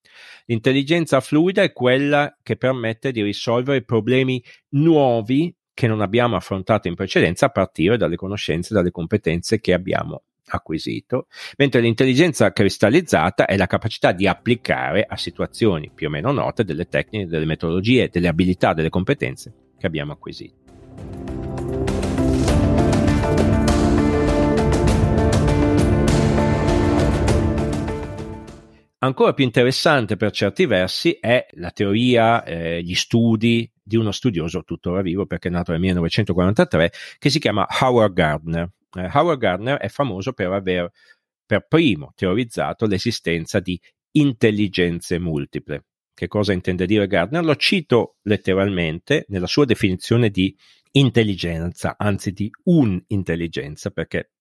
L'intelligenza 0.46 1.20
fluida 1.20 1.62
è 1.62 1.72
quella 1.72 2.34
che 2.42 2.56
permette 2.56 3.12
di 3.12 3.22
risolvere 3.22 3.84
problemi 3.84 4.42
nuovi 4.70 5.54
che 5.74 5.86
non 5.86 6.00
abbiamo 6.00 6.34
affrontato 6.34 6.88
in 6.88 6.94
precedenza 6.94 7.46
a 7.46 7.50
partire 7.50 7.96
dalle 7.96 8.16
conoscenze, 8.16 8.74
dalle 8.74 8.90
competenze 8.90 9.60
che 9.60 9.72
abbiamo 9.72 10.24
acquisito, 10.48 11.26
mentre 11.56 11.80
l'intelligenza 11.80 12.52
cristallizzata 12.52 13.46
è 13.46 13.56
la 13.56 13.66
capacità 13.66 14.12
di 14.12 14.26
applicare 14.26 15.04
a 15.08 15.16
situazioni 15.16 15.90
più 15.94 16.08
o 16.08 16.10
meno 16.10 16.32
note 16.32 16.64
delle 16.64 16.88
tecniche, 16.88 17.26
delle 17.26 17.46
metodologie, 17.46 18.08
delle 18.10 18.28
abilità, 18.28 18.72
delle 18.74 18.90
competenze 18.90 19.52
che 19.78 19.86
abbiamo 19.86 20.12
acquisito. 20.12 20.56
Ancora 29.00 29.32
più 29.32 29.44
interessante 29.44 30.16
per 30.16 30.32
certi 30.32 30.66
versi 30.66 31.16
è 31.20 31.46
la 31.52 31.70
teoria, 31.70 32.42
eh, 32.42 32.82
gli 32.82 32.94
studi 32.94 33.70
di 33.80 33.94
uno 33.94 34.10
studioso 34.10 34.64
tuttora 34.64 35.02
vivo 35.02 35.24
perché 35.24 35.48
è 35.48 35.50
nato 35.52 35.70
nel 35.70 35.80
1943 35.80 36.92
che 37.18 37.30
si 37.30 37.38
chiama 37.38 37.64
Howard 37.80 38.12
Gardner 38.12 38.68
eh, 38.96 39.10
Howard 39.12 39.38
Gardner 39.38 39.78
è 39.78 39.88
famoso 39.88 40.32
per 40.32 40.52
aver 40.52 40.90
per 41.48 41.66
primo 41.66 42.12
teorizzato 42.14 42.86
l'esistenza 42.86 43.58
di 43.58 43.80
intelligenze 44.12 45.18
multiple. 45.18 45.84
Che 46.12 46.26
cosa 46.26 46.52
intende 46.52 46.84
dire 46.84 47.06
Gardner? 47.06 47.42
Lo 47.42 47.56
cito 47.56 48.16
letteralmente 48.22 49.24
nella 49.28 49.46
sua 49.46 49.64
definizione 49.64 50.30
di 50.30 50.54
intelligenza, 50.92 51.94
anzi 51.96 52.32
di 52.32 52.50
un'intelligenza, 52.64 53.90
perché 53.90 54.32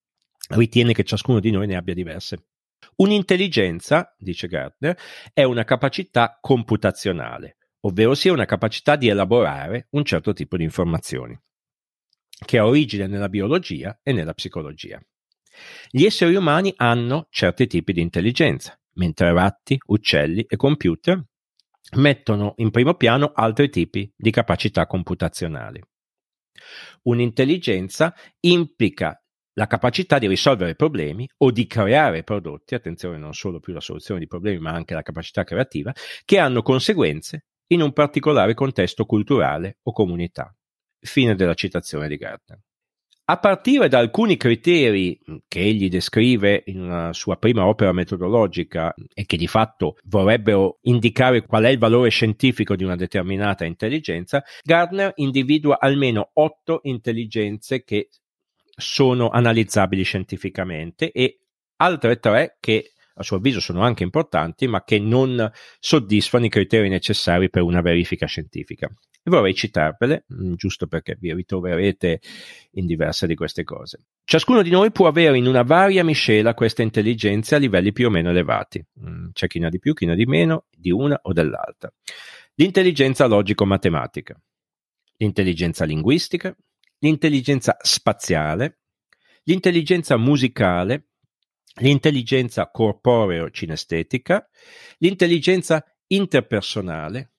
ritiene 0.49 0.93
che 0.93 1.03
ciascuno 1.03 1.39
di 1.39 1.51
noi 1.51 1.67
ne 1.67 1.77
abbia 1.77 1.93
diverse. 1.93 2.47
Un'intelligenza, 2.97 4.13
dice 4.17 4.47
Gardner, 4.47 4.97
è 5.33 5.43
una 5.43 5.63
capacità 5.63 6.39
computazionale, 6.41 7.57
ovvero 7.81 8.15
sia 8.15 8.33
una 8.33 8.45
capacità 8.45 8.95
di 8.95 9.07
elaborare 9.07 9.87
un 9.91 10.03
certo 10.03 10.33
tipo 10.33 10.57
di 10.57 10.63
informazioni 10.63 11.39
che 12.45 12.57
ha 12.57 12.65
origine 12.65 13.07
nella 13.07 13.29
biologia 13.29 13.99
e 14.03 14.11
nella 14.13 14.33
psicologia. 14.33 15.01
Gli 15.89 16.03
esseri 16.03 16.35
umani 16.35 16.73
hanno 16.75 17.27
certi 17.29 17.67
tipi 17.67 17.93
di 17.93 18.01
intelligenza, 18.01 18.79
mentre 18.93 19.33
ratti, 19.33 19.77
uccelli 19.87 20.45
e 20.47 20.55
computer 20.55 21.23
mettono 21.95 22.53
in 22.57 22.69
primo 22.69 22.95
piano 22.95 23.31
altri 23.33 23.69
tipi 23.69 24.11
di 24.15 24.29
capacità 24.29 24.85
computazionali. 24.85 25.81
Un'intelligenza 27.03 28.13
implica 28.41 29.21
la 29.53 29.67
capacità 29.67 30.19
di 30.19 30.27
risolvere 30.27 30.75
problemi 30.75 31.27
o 31.37 31.51
di 31.51 31.65
creare 31.65 32.23
prodotti, 32.23 32.75
attenzione 32.75 33.17
non 33.17 33.33
solo 33.33 33.59
più 33.59 33.73
la 33.73 33.79
soluzione 33.79 34.19
di 34.19 34.27
problemi 34.27 34.59
ma 34.59 34.71
anche 34.71 34.93
la 34.93 35.01
capacità 35.01 35.43
creativa, 35.43 35.93
che 36.25 36.37
hanno 36.37 36.61
conseguenze 36.61 37.45
in 37.67 37.81
un 37.81 37.91
particolare 37.93 38.53
contesto 38.53 39.05
culturale 39.05 39.79
o 39.83 39.91
comunità. 39.91 40.56
Fine 40.99 41.35
della 41.35 41.53
citazione 41.53 42.07
di 42.07 42.17
Gardner. 42.17 42.59
A 43.29 43.39
partire 43.39 43.89
da 43.89 43.97
alcuni 43.99 44.37
criteri 44.37 45.19
che 45.49 45.59
egli 45.59 45.89
descrive 45.89 46.63
in 46.67 46.79
una 46.79 47.11
sua 47.11 47.35
prima 47.35 47.65
opera 47.65 47.91
metodologica 47.91 48.93
e 49.13 49.25
che 49.25 49.35
di 49.35 49.47
fatto 49.47 49.97
vorrebbero 50.05 50.79
indicare 50.83 51.45
qual 51.45 51.65
è 51.65 51.69
il 51.69 51.77
valore 51.77 52.09
scientifico 52.09 52.77
di 52.77 52.85
una 52.85 52.95
determinata 52.95 53.65
intelligenza, 53.65 54.41
Gardner 54.63 55.11
individua 55.15 55.77
almeno 55.77 56.29
otto 56.35 56.79
intelligenze 56.83 57.83
che 57.83 58.07
sono 58.63 59.27
analizzabili 59.29 60.03
scientificamente 60.03 61.11
e 61.11 61.39
altre 61.77 62.19
tre 62.19 62.55
che 62.61 62.93
a 63.17 63.23
suo 63.23 63.37
avviso 63.37 63.59
sono 63.59 63.81
anche 63.81 64.03
importanti, 64.03 64.67
ma 64.67 64.83
che 64.83 64.99
non 64.99 65.51
soddisfano 65.79 66.45
i 66.45 66.49
criteri 66.49 66.89
necessari 66.89 67.49
per 67.49 67.63
una 67.63 67.81
verifica 67.81 68.25
scientifica. 68.25 68.87
E 68.87 69.29
vorrei 69.29 69.53
citarvele, 69.53 70.25
mm, 70.33 70.53
giusto 70.53 70.87
perché 70.87 71.17
vi 71.19 71.33
ritroverete 71.33 72.21
in 72.71 72.85
diverse 72.85 73.27
di 73.27 73.35
queste 73.35 73.63
cose. 73.65 74.03
Ciascuno 74.23 74.61
di 74.61 74.69
noi 74.69 74.91
può 74.91 75.07
avere 75.07 75.37
in 75.37 75.47
una 75.47 75.63
varia 75.63 76.03
miscela 76.03 76.53
queste 76.53 76.83
intelligenze 76.83 77.55
a 77.55 77.57
livelli 77.57 77.91
più 77.91 78.07
o 78.07 78.09
meno 78.09 78.29
elevati. 78.29 78.81
Mm, 79.01 79.31
c'è 79.33 79.47
chi 79.47 79.59
ne 79.59 79.65
ha 79.65 79.69
di 79.69 79.79
più, 79.79 79.93
chi 79.93 80.05
ne 80.05 80.13
ha 80.13 80.15
di 80.15 80.25
meno, 80.25 80.65
di 80.71 80.91
una 80.91 81.19
o 81.23 81.33
dell'altra. 81.33 81.91
L'intelligenza 82.55 83.25
logico-matematica, 83.25 84.39
l'intelligenza 85.17 85.83
linguistica, 85.83 86.55
l'intelligenza 86.99 87.75
spaziale, 87.81 88.79
l'intelligenza 89.43 90.17
musicale, 90.17 91.06
l'intelligenza 91.75 92.69
corporeo-cinestetica, 92.69 94.47
l'intelligenza 94.99 95.83
interpersonale, 96.07 97.33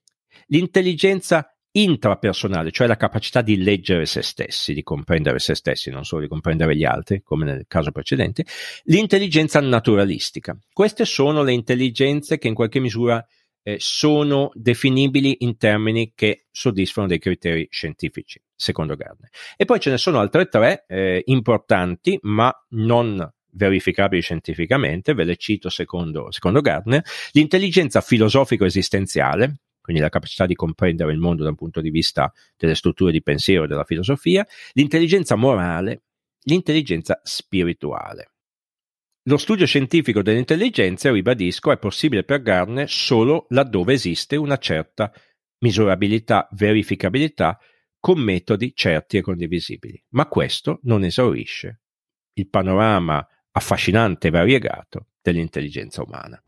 l'intelligenza 0.46 1.52
intrapersonale, 1.70 2.70
cioè 2.70 2.86
la 2.86 2.96
capacità 2.96 3.42
di 3.42 3.62
leggere 3.62 4.06
se 4.06 4.22
stessi, 4.22 4.74
di 4.74 4.82
comprendere 4.82 5.38
se 5.38 5.54
stessi, 5.54 5.90
non 5.90 6.04
solo 6.04 6.22
di 6.22 6.28
comprendere 6.28 6.74
gli 6.74 6.84
altri, 6.84 7.22
come 7.22 7.44
nel 7.44 7.66
caso 7.68 7.92
precedente, 7.92 8.44
l'intelligenza 8.84 9.60
naturalistica. 9.60 10.58
Queste 10.72 11.04
sono 11.04 11.42
le 11.42 11.52
intelligenze 11.52 12.38
che 12.38 12.48
in 12.48 12.54
qualche 12.54 12.80
misura 12.80 13.24
eh, 13.62 13.76
sono 13.78 14.50
definibili 14.54 15.36
in 15.40 15.56
termini 15.56 16.12
che 16.14 16.46
soddisfano 16.50 17.06
dei 17.06 17.18
criteri 17.18 17.68
scientifici, 17.70 18.42
secondo 18.54 18.96
Gardner. 18.96 19.28
E 19.56 19.64
poi 19.64 19.78
ce 19.78 19.90
ne 19.90 19.98
sono 19.98 20.18
altre 20.18 20.46
tre 20.46 20.84
eh, 20.88 21.22
importanti, 21.26 22.18
ma 22.22 22.52
non 22.70 23.30
verificabili 23.52 24.22
scientificamente, 24.22 25.14
ve 25.14 25.24
le 25.24 25.36
cito 25.36 25.68
secondo, 25.68 26.30
secondo 26.30 26.60
Gardner, 26.60 27.02
l'intelligenza 27.32 28.00
filosofico-esistenziale, 28.00 29.60
quindi 29.80 30.02
la 30.02 30.08
capacità 30.08 30.46
di 30.46 30.54
comprendere 30.54 31.12
il 31.12 31.18
mondo 31.18 31.42
da 31.42 31.48
un 31.48 31.54
punto 31.54 31.80
di 31.80 31.90
vista 31.90 32.32
delle 32.56 32.74
strutture 32.74 33.12
di 33.12 33.22
pensiero 33.22 33.64
e 33.64 33.66
della 33.66 33.84
filosofia, 33.84 34.46
l'intelligenza 34.72 35.34
morale, 35.34 36.02
l'intelligenza 36.42 37.20
spirituale. 37.22 38.32
Lo 39.24 39.36
studio 39.36 39.66
scientifico 39.66 40.22
delle 40.22 40.38
intelligenze, 40.38 41.10
ribadisco, 41.10 41.70
è 41.70 41.78
possibile 41.78 42.24
per 42.24 42.40
Gardner 42.40 42.88
solo 42.88 43.46
laddove 43.50 43.92
esiste 43.92 44.36
una 44.36 44.56
certa 44.56 45.12
misurabilità, 45.58 46.48
verificabilità 46.52 47.58
con 47.98 48.20
metodi 48.20 48.72
certi 48.74 49.18
e 49.18 49.20
condivisibili. 49.20 50.02
Ma 50.10 50.26
questo 50.26 50.80
non 50.84 51.04
esaurisce 51.04 51.80
il 52.34 52.48
panorama 52.48 53.26
affascinante 53.58 54.28
e 54.28 54.30
variegato 54.30 55.06
dell'intelligenza 55.20 56.02
umana. 56.02 56.40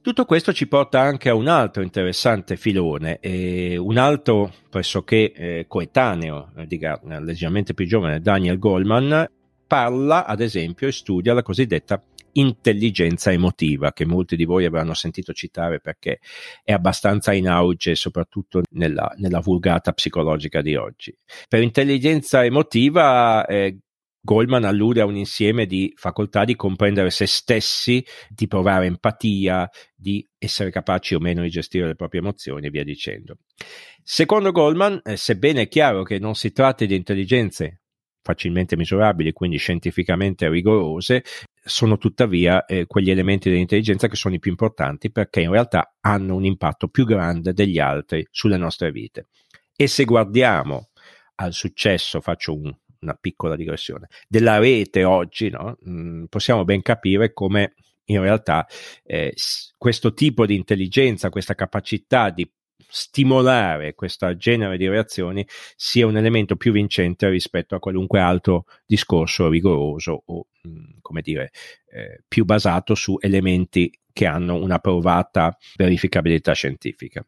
Tutto 0.00 0.26
questo 0.26 0.52
ci 0.52 0.68
porta 0.68 1.00
anche 1.00 1.30
a 1.30 1.34
un 1.34 1.48
altro 1.48 1.82
interessante 1.82 2.56
filone, 2.56 3.18
eh, 3.20 3.78
un 3.78 3.96
altro 3.96 4.52
pressoché 4.68 5.32
eh, 5.32 5.64
coetaneo 5.66 6.50
eh, 6.56 6.66
di 6.66 6.76
Gardner, 6.76 7.22
leggermente 7.22 7.72
più 7.72 7.86
giovane, 7.86 8.20
Daniel 8.20 8.58
Goldman, 8.58 9.26
parla 9.66 10.26
ad 10.26 10.40
esempio 10.40 10.88
e 10.88 10.92
studia 10.92 11.32
la 11.32 11.42
cosiddetta 11.42 12.02
intelligenza 12.34 13.32
emotiva, 13.32 13.92
che 13.92 14.06
molti 14.06 14.36
di 14.36 14.44
voi 14.44 14.64
avranno 14.64 14.94
sentito 14.94 15.32
citare 15.32 15.80
perché 15.80 16.20
è 16.62 16.72
abbastanza 16.72 17.32
in 17.32 17.48
auge, 17.48 17.94
soprattutto 17.94 18.62
nella, 18.70 19.12
nella 19.16 19.40
vulgata 19.40 19.92
psicologica 19.92 20.62
di 20.62 20.76
oggi. 20.76 21.16
Per 21.48 21.62
intelligenza 21.62 22.44
emotiva, 22.44 23.44
eh, 23.46 23.78
Goldman 24.24 24.64
allude 24.64 25.02
a 25.02 25.04
un 25.04 25.16
insieme 25.16 25.66
di 25.66 25.92
facoltà 25.96 26.44
di 26.44 26.56
comprendere 26.56 27.10
se 27.10 27.26
stessi, 27.26 28.02
di 28.30 28.46
provare 28.46 28.86
empatia, 28.86 29.68
di 29.94 30.26
essere 30.38 30.70
capaci 30.70 31.14
o 31.14 31.18
meno 31.18 31.42
di 31.42 31.50
gestire 31.50 31.86
le 31.86 31.94
proprie 31.94 32.20
emozioni 32.20 32.66
e 32.66 32.70
via 32.70 32.84
dicendo. 32.84 33.36
Secondo 34.02 34.50
Goldman, 34.50 35.00
eh, 35.04 35.16
sebbene 35.16 35.62
è 35.62 35.68
chiaro 35.68 36.04
che 36.04 36.18
non 36.18 36.34
si 36.34 36.52
tratti 36.52 36.86
di 36.86 36.96
intelligenze 36.96 37.83
facilmente 38.24 38.74
misurabili, 38.76 39.32
quindi 39.32 39.58
scientificamente 39.58 40.48
rigorose, 40.48 41.22
sono 41.62 41.98
tuttavia 41.98 42.64
eh, 42.64 42.86
quegli 42.86 43.10
elementi 43.10 43.50
dell'intelligenza 43.50 44.08
che 44.08 44.16
sono 44.16 44.34
i 44.34 44.38
più 44.38 44.50
importanti 44.50 45.12
perché 45.12 45.42
in 45.42 45.50
realtà 45.50 45.94
hanno 46.00 46.34
un 46.34 46.44
impatto 46.44 46.88
più 46.88 47.04
grande 47.04 47.52
degli 47.52 47.78
altri 47.78 48.26
sulle 48.30 48.56
nostre 48.56 48.90
vite. 48.90 49.28
E 49.76 49.86
se 49.86 50.04
guardiamo 50.04 50.88
al 51.36 51.52
successo, 51.52 52.20
faccio 52.20 52.54
un, 52.54 52.74
una 53.00 53.14
piccola 53.14 53.56
digressione, 53.56 54.08
della 54.26 54.58
rete 54.58 55.04
oggi, 55.04 55.50
no? 55.50 55.76
mm, 55.86 56.24
possiamo 56.24 56.64
ben 56.64 56.80
capire 56.80 57.32
come 57.32 57.74
in 58.06 58.20
realtà 58.20 58.66
eh, 59.02 59.34
questo 59.76 60.14
tipo 60.14 60.46
di 60.46 60.54
intelligenza, 60.54 61.30
questa 61.30 61.54
capacità 61.54 62.30
di 62.30 62.50
stimolare 62.76 63.94
questo 63.94 64.36
genere 64.36 64.76
di 64.76 64.88
reazioni 64.88 65.46
sia 65.76 66.06
un 66.06 66.16
elemento 66.16 66.56
più 66.56 66.72
vincente 66.72 67.28
rispetto 67.28 67.74
a 67.74 67.80
qualunque 67.80 68.20
altro 68.20 68.66
discorso 68.86 69.48
rigoroso 69.48 70.22
o, 70.26 70.46
mm, 70.66 70.98
come 71.00 71.20
dire, 71.20 71.50
eh, 71.90 72.22
più 72.26 72.44
basato 72.44 72.94
su 72.94 73.16
elementi 73.20 73.90
che 74.12 74.26
hanno 74.26 74.54
una 74.54 74.78
provata 74.78 75.56
verificabilità 75.76 76.52
scientifica. 76.52 77.26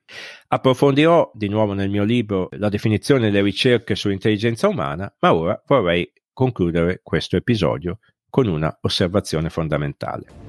Approfondirò 0.48 1.32
di 1.34 1.48
nuovo 1.48 1.72
nel 1.72 1.90
mio 1.90 2.04
libro 2.04 2.48
la 2.52 2.68
definizione 2.68 3.22
delle 3.22 3.42
ricerche 3.42 3.96
sull'intelligenza 3.96 4.68
umana, 4.68 5.12
ma 5.18 5.34
ora 5.34 5.60
vorrei 5.66 6.10
concludere 6.32 7.00
questo 7.02 7.36
episodio 7.36 7.98
con 8.30 8.46
una 8.46 8.76
osservazione 8.82 9.50
fondamentale. 9.50 10.45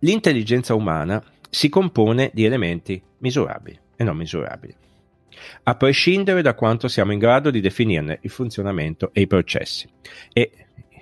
L'intelligenza 0.00 0.74
umana 0.74 1.22
si 1.48 1.68
compone 1.68 2.30
di 2.32 2.44
elementi 2.44 3.00
misurabili 3.18 3.78
e 3.96 4.04
non 4.04 4.16
misurabili 4.16 4.74
a 5.64 5.76
prescindere 5.76 6.42
da 6.42 6.54
quanto 6.54 6.88
siamo 6.88 7.12
in 7.12 7.18
grado 7.18 7.50
di 7.50 7.60
definirne 7.60 8.18
il 8.22 8.30
funzionamento 8.30 9.10
e 9.12 9.22
i 9.22 9.26
processi. 9.26 9.88
E 10.32 10.52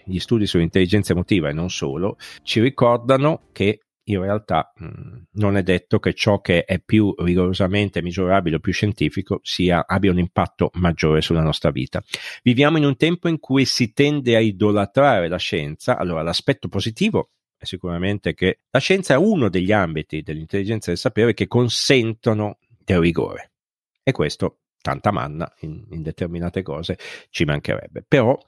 gli 0.05 0.19
studi 0.19 0.47
sull'intelligenza 0.47 1.12
emotiva 1.12 1.49
e 1.49 1.52
non 1.52 1.71
solo 1.71 2.17
ci 2.43 2.61
ricordano 2.61 3.43
che 3.52 3.81
in 4.09 4.23
realtà 4.23 4.73
mh, 4.75 5.25
non 5.33 5.59
è 5.59 5.62
detto 5.62 5.99
che 5.99 6.14
ciò 6.14 6.40
che 6.40 6.64
è 6.64 6.81
più 6.81 7.14
rigorosamente 7.19 8.00
misurabile 8.00 8.57
o 8.57 8.59
più 8.59 8.73
scientifico 8.73 9.40
sia, 9.43 9.85
abbia 9.87 10.11
un 10.11 10.19
impatto 10.19 10.71
maggiore 10.75 11.21
sulla 11.21 11.43
nostra 11.43 11.71
vita. 11.71 12.02
Viviamo 12.43 12.78
in 12.78 12.87
un 12.87 12.97
tempo 12.97 13.28
in 13.28 13.38
cui 13.38 13.67
si 13.67 13.93
tende 13.93 14.35
a 14.35 14.40
idolatrare 14.40 15.28
la 15.28 15.37
scienza, 15.37 15.99
allora 15.99 16.23
l'aspetto 16.23 16.69
positivo 16.69 17.33
è 17.59 17.65
sicuramente 17.65 18.35
che 18.35 18.61
la 18.71 18.79
scienza 18.79 19.15
è 19.15 19.17
uno 19.17 19.49
degli 19.49 19.73
ambiti 19.73 20.23
dell'intelligenza 20.23 20.91
del 20.91 20.99
sapere 20.99 21.35
che 21.35 21.49
consentono 21.49 22.59
del 22.85 23.00
rigore. 23.00 23.50
E 24.03 24.12
questo, 24.12 24.61
tanta 24.81 25.11
manna 25.11 25.53
in, 25.61 25.85
in 25.91 26.03
determinate 26.03 26.62
cose, 26.62 26.97
ci 27.31 27.45
mancherebbe. 27.45 28.05
Però 28.07 28.38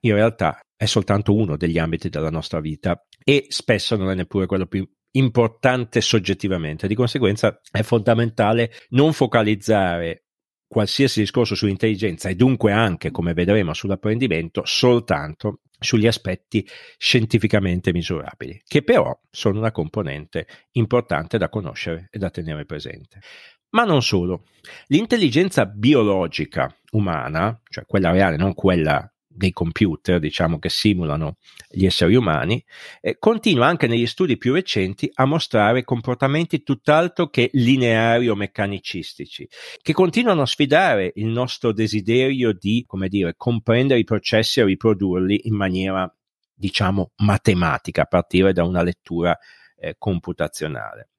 in 0.00 0.14
realtà 0.14 0.60
è 0.76 0.86
soltanto 0.86 1.34
uno 1.34 1.56
degli 1.56 1.78
ambiti 1.78 2.08
della 2.08 2.30
nostra 2.30 2.60
vita 2.60 3.04
e 3.22 3.46
spesso 3.48 3.96
non 3.96 4.08
è 4.08 4.14
neppure 4.14 4.46
quello 4.46 4.66
più 4.66 4.88
importante 5.12 6.00
soggettivamente. 6.00 6.86
Di 6.86 6.94
conseguenza 6.94 7.60
è 7.70 7.82
fondamentale 7.82 8.70
non 8.90 9.12
focalizzare 9.12 10.26
qualsiasi 10.68 11.18
discorso 11.18 11.56
sull'intelligenza 11.56 12.28
e 12.28 12.36
dunque 12.36 12.70
anche, 12.70 13.10
come 13.10 13.34
vedremo, 13.34 13.74
sull'apprendimento 13.74 14.62
soltanto 14.64 15.62
sugli 15.80 16.06
aspetti 16.06 16.66
scientificamente 16.98 17.92
misurabili, 17.92 18.62
che 18.66 18.82
però 18.82 19.18
sono 19.30 19.58
una 19.58 19.72
componente 19.72 20.46
importante 20.72 21.38
da 21.38 21.48
conoscere 21.48 22.08
e 22.10 22.18
da 22.18 22.30
tenere 22.30 22.64
presente. 22.66 23.20
Ma 23.70 23.84
non 23.84 24.02
solo. 24.02 24.44
L'intelligenza 24.88 25.64
biologica 25.64 26.74
umana, 26.92 27.60
cioè 27.68 27.86
quella 27.86 28.10
reale, 28.10 28.36
non 28.36 28.54
quella 28.54 29.10
dei 29.32 29.52
computer, 29.52 30.18
diciamo, 30.18 30.58
che 30.58 30.68
simulano 30.68 31.36
gli 31.68 31.86
esseri 31.86 32.16
umani, 32.16 32.62
eh, 33.00 33.16
continua 33.18 33.66
anche 33.66 33.86
negli 33.86 34.06
studi 34.06 34.36
più 34.36 34.52
recenti 34.52 35.08
a 35.14 35.24
mostrare 35.24 35.84
comportamenti 35.84 36.62
tutt'altro 36.64 37.28
che 37.28 37.48
lineari 37.52 38.28
o 38.28 38.34
meccanicistici, 38.34 39.48
che 39.80 39.92
continuano 39.92 40.42
a 40.42 40.46
sfidare 40.46 41.12
il 41.14 41.26
nostro 41.26 41.72
desiderio 41.72 42.52
di, 42.52 42.82
come 42.86 43.08
dire, 43.08 43.34
comprendere 43.36 44.00
i 44.00 44.04
processi 44.04 44.58
e 44.58 44.64
riprodurli 44.64 45.42
in 45.44 45.54
maniera, 45.54 46.12
diciamo, 46.52 47.12
matematica, 47.18 48.02
a 48.02 48.06
partire 48.06 48.52
da 48.52 48.64
una 48.64 48.82
lettura 48.82 49.38
eh, 49.78 49.94
computazionale. 49.96 51.10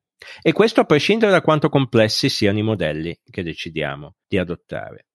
E 0.42 0.52
questo 0.52 0.82
a 0.82 0.86
prescindere 0.86 1.32
da 1.32 1.42
quanto 1.42 1.70
complessi 1.70 2.30
siano 2.30 2.60
i 2.60 2.64
modelli 2.64 3.18
che 3.24 3.42
decidiamo 3.42 4.18
di 4.28 4.38
adottare. 4.38 5.08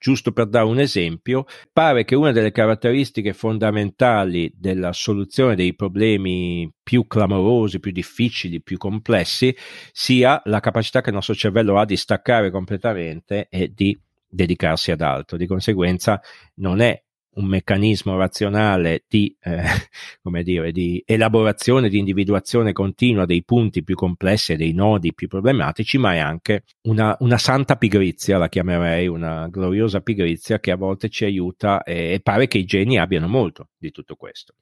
Giusto 0.00 0.32
per 0.32 0.46
dare 0.46 0.66
un 0.66 0.78
esempio, 0.78 1.44
pare 1.72 2.04
che 2.04 2.14
una 2.14 2.32
delle 2.32 2.52
caratteristiche 2.52 3.32
fondamentali 3.32 4.52
della 4.56 4.92
soluzione 4.92 5.54
dei 5.54 5.74
problemi 5.74 6.70
più 6.82 7.06
clamorosi, 7.06 7.80
più 7.80 7.90
difficili, 7.90 8.62
più 8.62 8.76
complessi, 8.76 9.54
sia 9.92 10.40
la 10.44 10.60
capacità 10.60 11.00
che 11.00 11.08
il 11.08 11.16
nostro 11.16 11.34
cervello 11.34 11.78
ha 11.78 11.84
di 11.84 11.96
staccare 11.96 12.50
completamente 12.50 13.48
e 13.50 13.72
di 13.74 13.98
dedicarsi 14.28 14.90
ad 14.90 15.00
altro. 15.00 15.36
Di 15.36 15.46
conseguenza 15.46 16.20
non 16.56 16.80
è 16.80 17.02
un 17.38 17.46
meccanismo 17.46 18.16
razionale 18.16 19.04
di, 19.08 19.34
eh, 19.40 19.62
come 20.22 20.42
dire, 20.42 20.72
di 20.72 21.02
elaborazione, 21.06 21.88
di 21.88 21.98
individuazione 21.98 22.72
continua 22.72 23.24
dei 23.24 23.42
punti 23.44 23.82
più 23.82 23.94
complessi 23.94 24.52
e 24.52 24.56
dei 24.56 24.72
nodi 24.72 25.14
più 25.14 25.28
problematici, 25.28 25.98
ma 25.98 26.14
è 26.14 26.18
anche 26.18 26.64
una, 26.82 27.16
una 27.20 27.38
santa 27.38 27.76
pigrizia, 27.76 28.38
la 28.38 28.48
chiamerei 28.48 29.06
una 29.06 29.48
gloriosa 29.48 30.00
pigrizia 30.00 30.60
che 30.60 30.70
a 30.70 30.76
volte 30.76 31.08
ci 31.08 31.24
aiuta 31.24 31.82
e, 31.82 32.12
e 32.12 32.20
pare 32.20 32.46
che 32.46 32.58
i 32.58 32.64
geni 32.64 32.98
abbiano 32.98 33.28
molto 33.28 33.70
di 33.76 33.90
tutto 33.90 34.16
questo. 34.16 34.54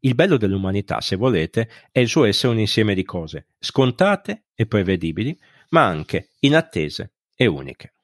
Il 0.00 0.14
bello 0.14 0.36
dell'umanità, 0.36 1.00
se 1.00 1.16
volete, 1.16 1.68
è 1.92 2.00
il 2.00 2.08
suo 2.08 2.24
essere 2.24 2.52
un 2.52 2.58
insieme 2.58 2.94
di 2.94 3.04
cose 3.04 3.48
scontate 3.58 4.44
e 4.54 4.66
prevedibili, 4.66 5.38
ma 5.70 5.84
anche 5.84 6.30
inattese 6.40 7.12
e 7.34 7.46
uniche. 7.46 7.94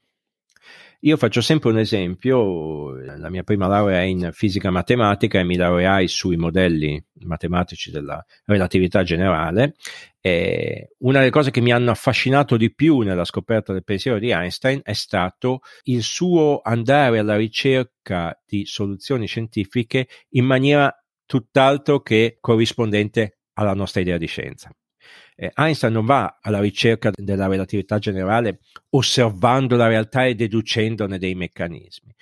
Io 1.00 1.16
faccio 1.16 1.40
sempre 1.40 1.70
un 1.70 1.78
esempio, 1.78 2.96
la 2.96 3.28
mia 3.28 3.42
prima 3.42 3.66
laurea 3.66 4.00
è 4.00 4.04
in 4.04 4.30
fisica 4.32 4.70
matematica 4.70 5.38
e 5.38 5.44
mi 5.44 5.56
laureai 5.56 6.08
sui 6.08 6.36
modelli 6.36 7.02
matematici 7.20 7.90
della 7.90 8.24
relatività 8.44 9.02
generale. 9.02 9.74
E 10.20 10.94
una 10.98 11.18
delle 11.18 11.30
cose 11.30 11.50
che 11.50 11.60
mi 11.60 11.70
hanno 11.72 11.90
affascinato 11.90 12.56
di 12.56 12.74
più 12.74 13.00
nella 13.00 13.24
scoperta 13.24 13.72
del 13.72 13.84
pensiero 13.84 14.18
di 14.18 14.30
Einstein 14.30 14.80
è 14.82 14.94
stato 14.94 15.60
il 15.84 16.02
suo 16.02 16.60
andare 16.62 17.18
alla 17.18 17.36
ricerca 17.36 18.40
di 18.44 18.64
soluzioni 18.64 19.26
scientifiche 19.26 20.08
in 20.30 20.44
maniera 20.44 20.92
tutt'altro 21.26 22.00
che 22.00 22.38
corrispondente 22.40 23.38
alla 23.54 23.74
nostra 23.74 24.00
idea 24.00 24.18
di 24.18 24.26
scienza 24.26 24.70
eh, 25.34 25.52
Einstein 25.54 25.92
non 25.92 26.06
va 26.06 26.38
alla 26.40 26.60
ricerca 26.60 27.10
della 27.14 27.46
relatività 27.46 27.98
generale 27.98 28.60
osservando 28.90 29.76
la 29.76 29.86
realtà 29.86 30.24
e 30.24 30.34
deducendone 30.34 31.18
dei 31.18 31.34
meccanismi. 31.34 32.14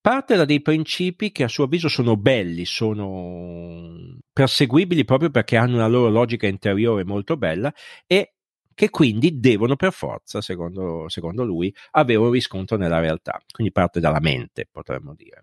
Parte 0.00 0.36
da 0.36 0.46
dei 0.46 0.62
principi 0.62 1.30
che 1.30 1.44
a 1.44 1.48
suo 1.48 1.64
avviso 1.64 1.88
sono 1.88 2.16
belli, 2.16 2.64
sono 2.64 4.18
perseguibili 4.32 5.04
proprio 5.04 5.30
perché 5.30 5.56
hanno 5.56 5.74
una 5.74 5.88
loro 5.88 6.08
logica 6.08 6.46
interiore 6.46 7.04
molto 7.04 7.36
bella 7.36 7.72
e 8.06 8.34
che 8.74 8.88
quindi 8.88 9.38
devono 9.40 9.76
per 9.76 9.92
forza, 9.92 10.40
secondo, 10.40 11.06
secondo 11.10 11.44
lui, 11.44 11.74
avere 11.90 12.18
un 12.18 12.30
riscontro 12.30 12.78
nella 12.78 12.98
realtà. 12.98 13.38
Quindi 13.52 13.74
parte 13.74 14.00
dalla 14.00 14.20
mente, 14.20 14.66
potremmo 14.70 15.14
dire. 15.14 15.42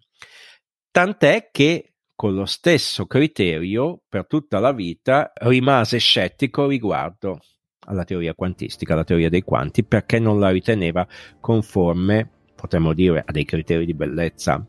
Tant'è 0.90 1.50
che 1.52 1.97
con 2.18 2.34
lo 2.34 2.46
stesso 2.46 3.06
criterio 3.06 4.02
per 4.10 4.26
tutta 4.26 4.58
la 4.58 4.74
vita 4.74 5.32
rimase 5.36 6.00
scettico 6.00 6.66
riguardo 6.66 7.38
alla 7.82 8.06
teoria 8.06 8.34
quantistica, 8.34 8.94
alla 8.94 9.04
teoria 9.04 9.30
dei 9.30 9.44
quanti, 9.44 9.84
perché 9.84 10.18
non 10.18 10.40
la 10.40 10.50
riteneva 10.50 11.08
conforme, 11.40 12.28
potremmo 12.56 12.94
dire, 12.94 13.22
a 13.24 13.32
dei 13.32 13.46
criteri 13.46 13.86
di 13.86 13.94
bellezza 13.94 14.66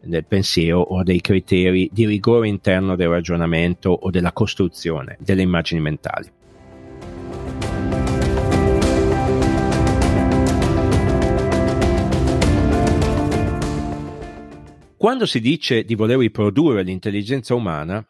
del 0.00 0.24
pensiero 0.24 0.80
o 0.80 1.00
a 1.00 1.02
dei 1.02 1.20
criteri 1.20 1.90
di 1.92 2.06
rigore 2.06 2.48
interno 2.48 2.96
del 2.96 3.08
ragionamento 3.08 3.90
o 3.90 4.10
della 4.10 4.32
costruzione 4.32 5.18
delle 5.20 5.42
immagini 5.42 5.82
mentali. 5.82 6.32
Quando 14.96 15.26
si 15.26 15.40
dice 15.40 15.84
di 15.84 15.94
voler 15.94 16.18
riprodurre 16.18 16.82
l'intelligenza 16.82 17.54
umana, 17.54 18.06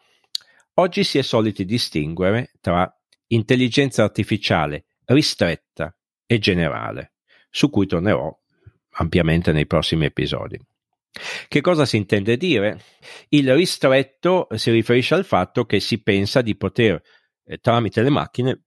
oggi 0.75 1.03
si 1.03 1.19
è 1.19 1.23
soliti 1.23 1.65
distinguere 1.65 2.53
tra 2.61 2.89
intelligenza 3.29 4.05
artificiale 4.05 4.87
ristretta 5.07 5.97
e 6.25 6.39
generale, 6.39 7.15
su 7.51 7.71
cui 7.71 7.87
tornerò 7.87 8.33
ampiamente 8.99 9.53
nei 9.53 9.67
prossimi 9.67 10.05
episodi. 10.05 10.59
Che 11.49 11.61
cosa 11.61 11.85
si 11.87 11.97
intende 11.97 12.37
dire? 12.37 12.81
Il 13.31 13.53
ristretto 13.55 14.47
si 14.55 14.71
riferisce 14.71 15.15
al 15.15 15.25
fatto 15.25 15.65
che 15.65 15.81
si 15.81 16.03
pensa 16.03 16.41
di 16.41 16.57
poter, 16.57 17.03
eh, 17.45 17.59
tramite 17.59 18.03
le 18.03 18.11
macchine, 18.11 18.65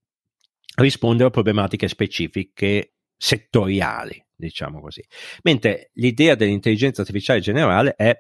rispondere 0.76 1.30
a 1.30 1.32
problematiche 1.32 1.88
specifiche 1.88 2.96
settoriali, 3.16 4.22
diciamo 4.40 4.80
così. 4.80 5.04
Mentre 5.44 5.92
l'idea 5.94 6.36
dell'intelligenza 6.36 7.02
artificiale 7.02 7.42
generale 7.42 7.94
è 7.96 8.16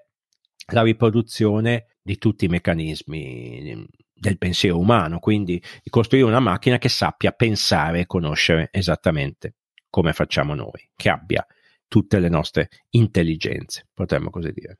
la 0.71 0.84
riproduzione 0.84 1.95
di 2.01 2.17
tutti 2.17 2.45
i 2.45 2.49
meccanismi 2.49 3.86
del 4.13 4.38
pensiero 4.38 4.77
umano, 4.77 5.19
quindi 5.19 5.62
di 5.82 5.89
costruire 5.89 6.27
una 6.27 6.39
macchina 6.39 6.77
che 6.77 6.89
sappia 6.89 7.32
pensare 7.32 8.01
e 8.01 8.05
conoscere 8.05 8.69
esattamente 8.71 9.55
come 9.89 10.13
facciamo 10.13 10.53
noi, 10.53 10.89
che 10.95 11.10
abbia 11.10 11.45
tutte 11.88 12.19
le 12.19 12.29
nostre 12.29 12.69
intelligenze, 12.91 13.88
potremmo 13.93 14.29
così 14.29 14.51
dire. 14.51 14.77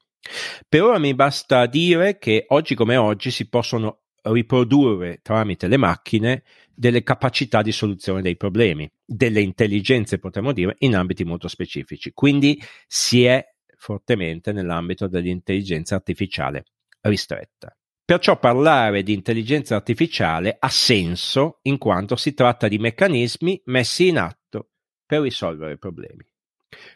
Per 0.68 0.84
ora 0.84 1.00
mi 1.00 1.16
basta 1.16 1.66
dire 1.66 2.20
che 2.20 2.46
oggi 2.50 2.76
come 2.76 2.98
oggi 2.98 3.32
si 3.32 3.48
possono 3.48 4.02
riprodurre 4.22 5.20
tramite 5.22 5.68
le 5.68 5.78
macchine 5.78 6.44
delle 6.80 7.04
capacità 7.04 7.62
di 7.62 7.74
soluzione 7.74 8.22
dei 8.22 8.38
problemi, 8.38 8.90
delle 9.06 9.42
intelligenze, 9.42 10.18
potremmo 10.18 10.54
dire, 10.54 10.76
in 10.80 10.96
ambiti 10.96 11.26
molto 11.26 11.50
specifici. 11.50 12.14
Quindi 12.14 12.58
si 12.88 13.26
è 13.26 13.46
fortemente 13.76 14.54
nell'ambito 14.54 15.08
dell'intelligenza 15.08 15.96
artificiale 15.96 16.64
ristretta. 17.02 17.76
Perciò 18.06 18.40
parlare 18.40 19.04
di 19.04 19.12
intelligenza 19.12 19.76
artificiale 19.76 20.56
ha 20.58 20.70
senso 20.70 21.60
in 21.64 21.78
quanto 21.78 22.16
si 22.16 22.34
tratta 22.34 22.70
di 22.70 22.78
meccanismi 22.78 23.62
messi 23.66 24.08
in 24.08 24.18
atto 24.18 24.70
per 25.06 25.20
risolvere 25.20 25.78
problemi. 25.78 26.26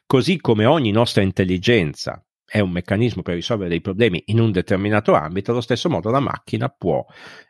Così 0.05 0.39
come 0.39 0.63
ogni 0.63 0.91
nostra 0.91 1.23
intelligenza 1.23 2.25
è 2.53 2.59
un 2.59 2.69
meccanismo 2.69 3.23
per 3.23 3.33
risolvere 3.33 3.71
dei 3.71 3.81
problemi 3.81 4.21
in 4.27 4.39
un 4.39 4.51
determinato 4.51 5.15
ambito, 5.15 5.49
allo 5.49 5.59
stesso 5.59 5.89
modo 5.89 6.11
la 6.11 6.19
macchina 6.19 6.69
può 6.69 7.03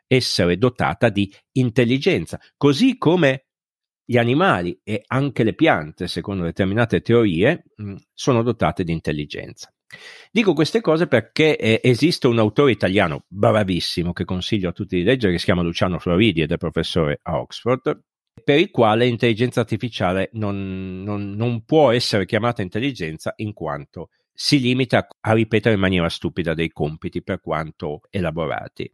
essere 0.06 0.56
dotata 0.56 1.10
di 1.10 1.30
intelligenza, 1.58 2.40
così 2.56 2.96
come 2.96 3.48
gli 4.02 4.16
animali 4.16 4.80
e 4.82 5.02
anche 5.06 5.44
le 5.44 5.52
piante, 5.52 6.08
secondo 6.08 6.44
determinate 6.44 7.02
teorie, 7.02 7.64
mm, 7.82 7.96
sono 8.14 8.42
dotate 8.42 8.82
di 8.82 8.92
intelligenza. 8.92 9.70
Dico 10.30 10.54
queste 10.54 10.80
cose 10.80 11.06
perché 11.06 11.58
eh, 11.58 11.80
esiste 11.82 12.26
un 12.26 12.38
autore 12.38 12.70
italiano 12.70 13.26
bravissimo 13.28 14.14
che 14.14 14.24
consiglio 14.24 14.70
a 14.70 14.72
tutti 14.72 14.96
di 14.96 15.02
leggere 15.02 15.32
che 15.32 15.38
si 15.38 15.44
chiama 15.44 15.60
Luciano 15.60 15.98
Floridi 15.98 16.40
ed 16.40 16.50
è 16.50 16.56
professore 16.56 17.20
a 17.24 17.38
Oxford 17.38 18.00
per 18.42 18.58
il 18.58 18.70
quale 18.70 19.04
l'intelligenza 19.04 19.60
artificiale 19.60 20.30
non, 20.32 21.02
non, 21.02 21.32
non 21.32 21.62
può 21.64 21.92
essere 21.92 22.24
chiamata 22.24 22.62
intelligenza 22.62 23.34
in 23.36 23.52
quanto 23.52 24.08
si 24.34 24.58
limita 24.60 25.06
a 25.20 25.32
ripetere 25.32 25.74
in 25.74 25.80
maniera 25.80 26.08
stupida 26.08 26.54
dei 26.54 26.70
compiti 26.70 27.22
per 27.22 27.40
quanto 27.40 28.00
elaborati. 28.10 28.90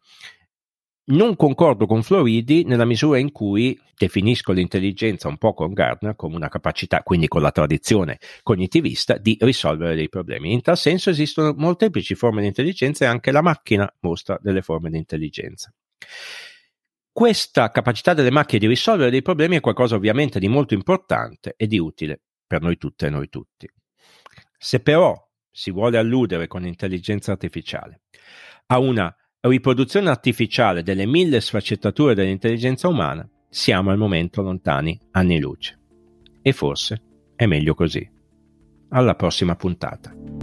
Non 1.11 1.35
concordo 1.35 1.87
con 1.87 2.05
Floridi 2.05 2.64
nella 2.64 2.85
misura 2.85 3.18
in 3.18 3.33
cui 3.33 3.76
definisco 3.96 4.53
l'intelligenza 4.53 5.26
un 5.26 5.38
po' 5.38 5.55
con 5.55 5.72
Gardner 5.72 6.14
come 6.14 6.37
una 6.37 6.48
capacità, 6.48 7.03
quindi 7.03 7.26
con 7.26 7.42
la 7.42 7.50
tradizione 7.50 8.18
cognitivista, 8.42 9.16
di 9.18 9.37
risolvere 9.40 9.96
dei 9.96 10.09
problemi. 10.09 10.53
In 10.53 10.61
tal 10.61 10.76
senso 10.76 11.11
esistono 11.11 11.53
molteplici 11.57 12.14
forme 12.14 12.42
di 12.42 12.46
intelligenza 12.46 13.05
e 13.05 13.09
anche 13.09 13.33
la 13.33 13.42
macchina 13.42 13.92
mostra 14.00 14.38
delle 14.40 14.62
forme 14.62 14.90
di 14.90 14.98
intelligenza. 14.98 15.72
Questa 17.11 17.70
capacità 17.70 18.14
delle 18.14 18.31
macchine 18.31 18.61
di 18.61 18.68
risolvere 18.68 19.11
dei 19.11 19.22
problemi 19.22 19.57
è 19.57 19.61
qualcosa 19.61 19.96
ovviamente 19.96 20.38
di 20.38 20.46
molto 20.46 20.74
importante 20.74 21.55
e 21.57 21.66
di 21.66 21.79
utile 21.79 22.20
per 22.46 22.62
noi 22.62 22.79
tutte 22.79 23.07
e 23.07 23.11
noi 23.11 23.29
tutti. 23.29 23.68
Se 24.57 24.79
però 24.79 25.29
si 25.50 25.70
vuole 25.70 25.98
alludere 25.98 26.46
con 26.46 26.66
intelligenza 26.66 27.32
artificiale 27.32 28.02
a 28.72 28.78
una 28.78 29.14
riproduzione 29.40 30.10
artificiale 30.10 30.82
delle 30.82 31.06
mille 31.06 31.40
sfaccettature 31.40 32.14
dell'intelligenza 32.14 32.88
umana, 32.88 33.28
siamo 33.48 33.90
al 33.90 33.98
momento 33.98 34.42
lontani 34.42 34.98
anni 35.10 35.40
luce. 35.40 35.78
E 36.40 36.52
forse 36.52 37.02
è 37.34 37.46
meglio 37.46 37.74
così. 37.74 38.08
Alla 38.90 39.14
prossima 39.14 39.56
puntata. 39.56 40.39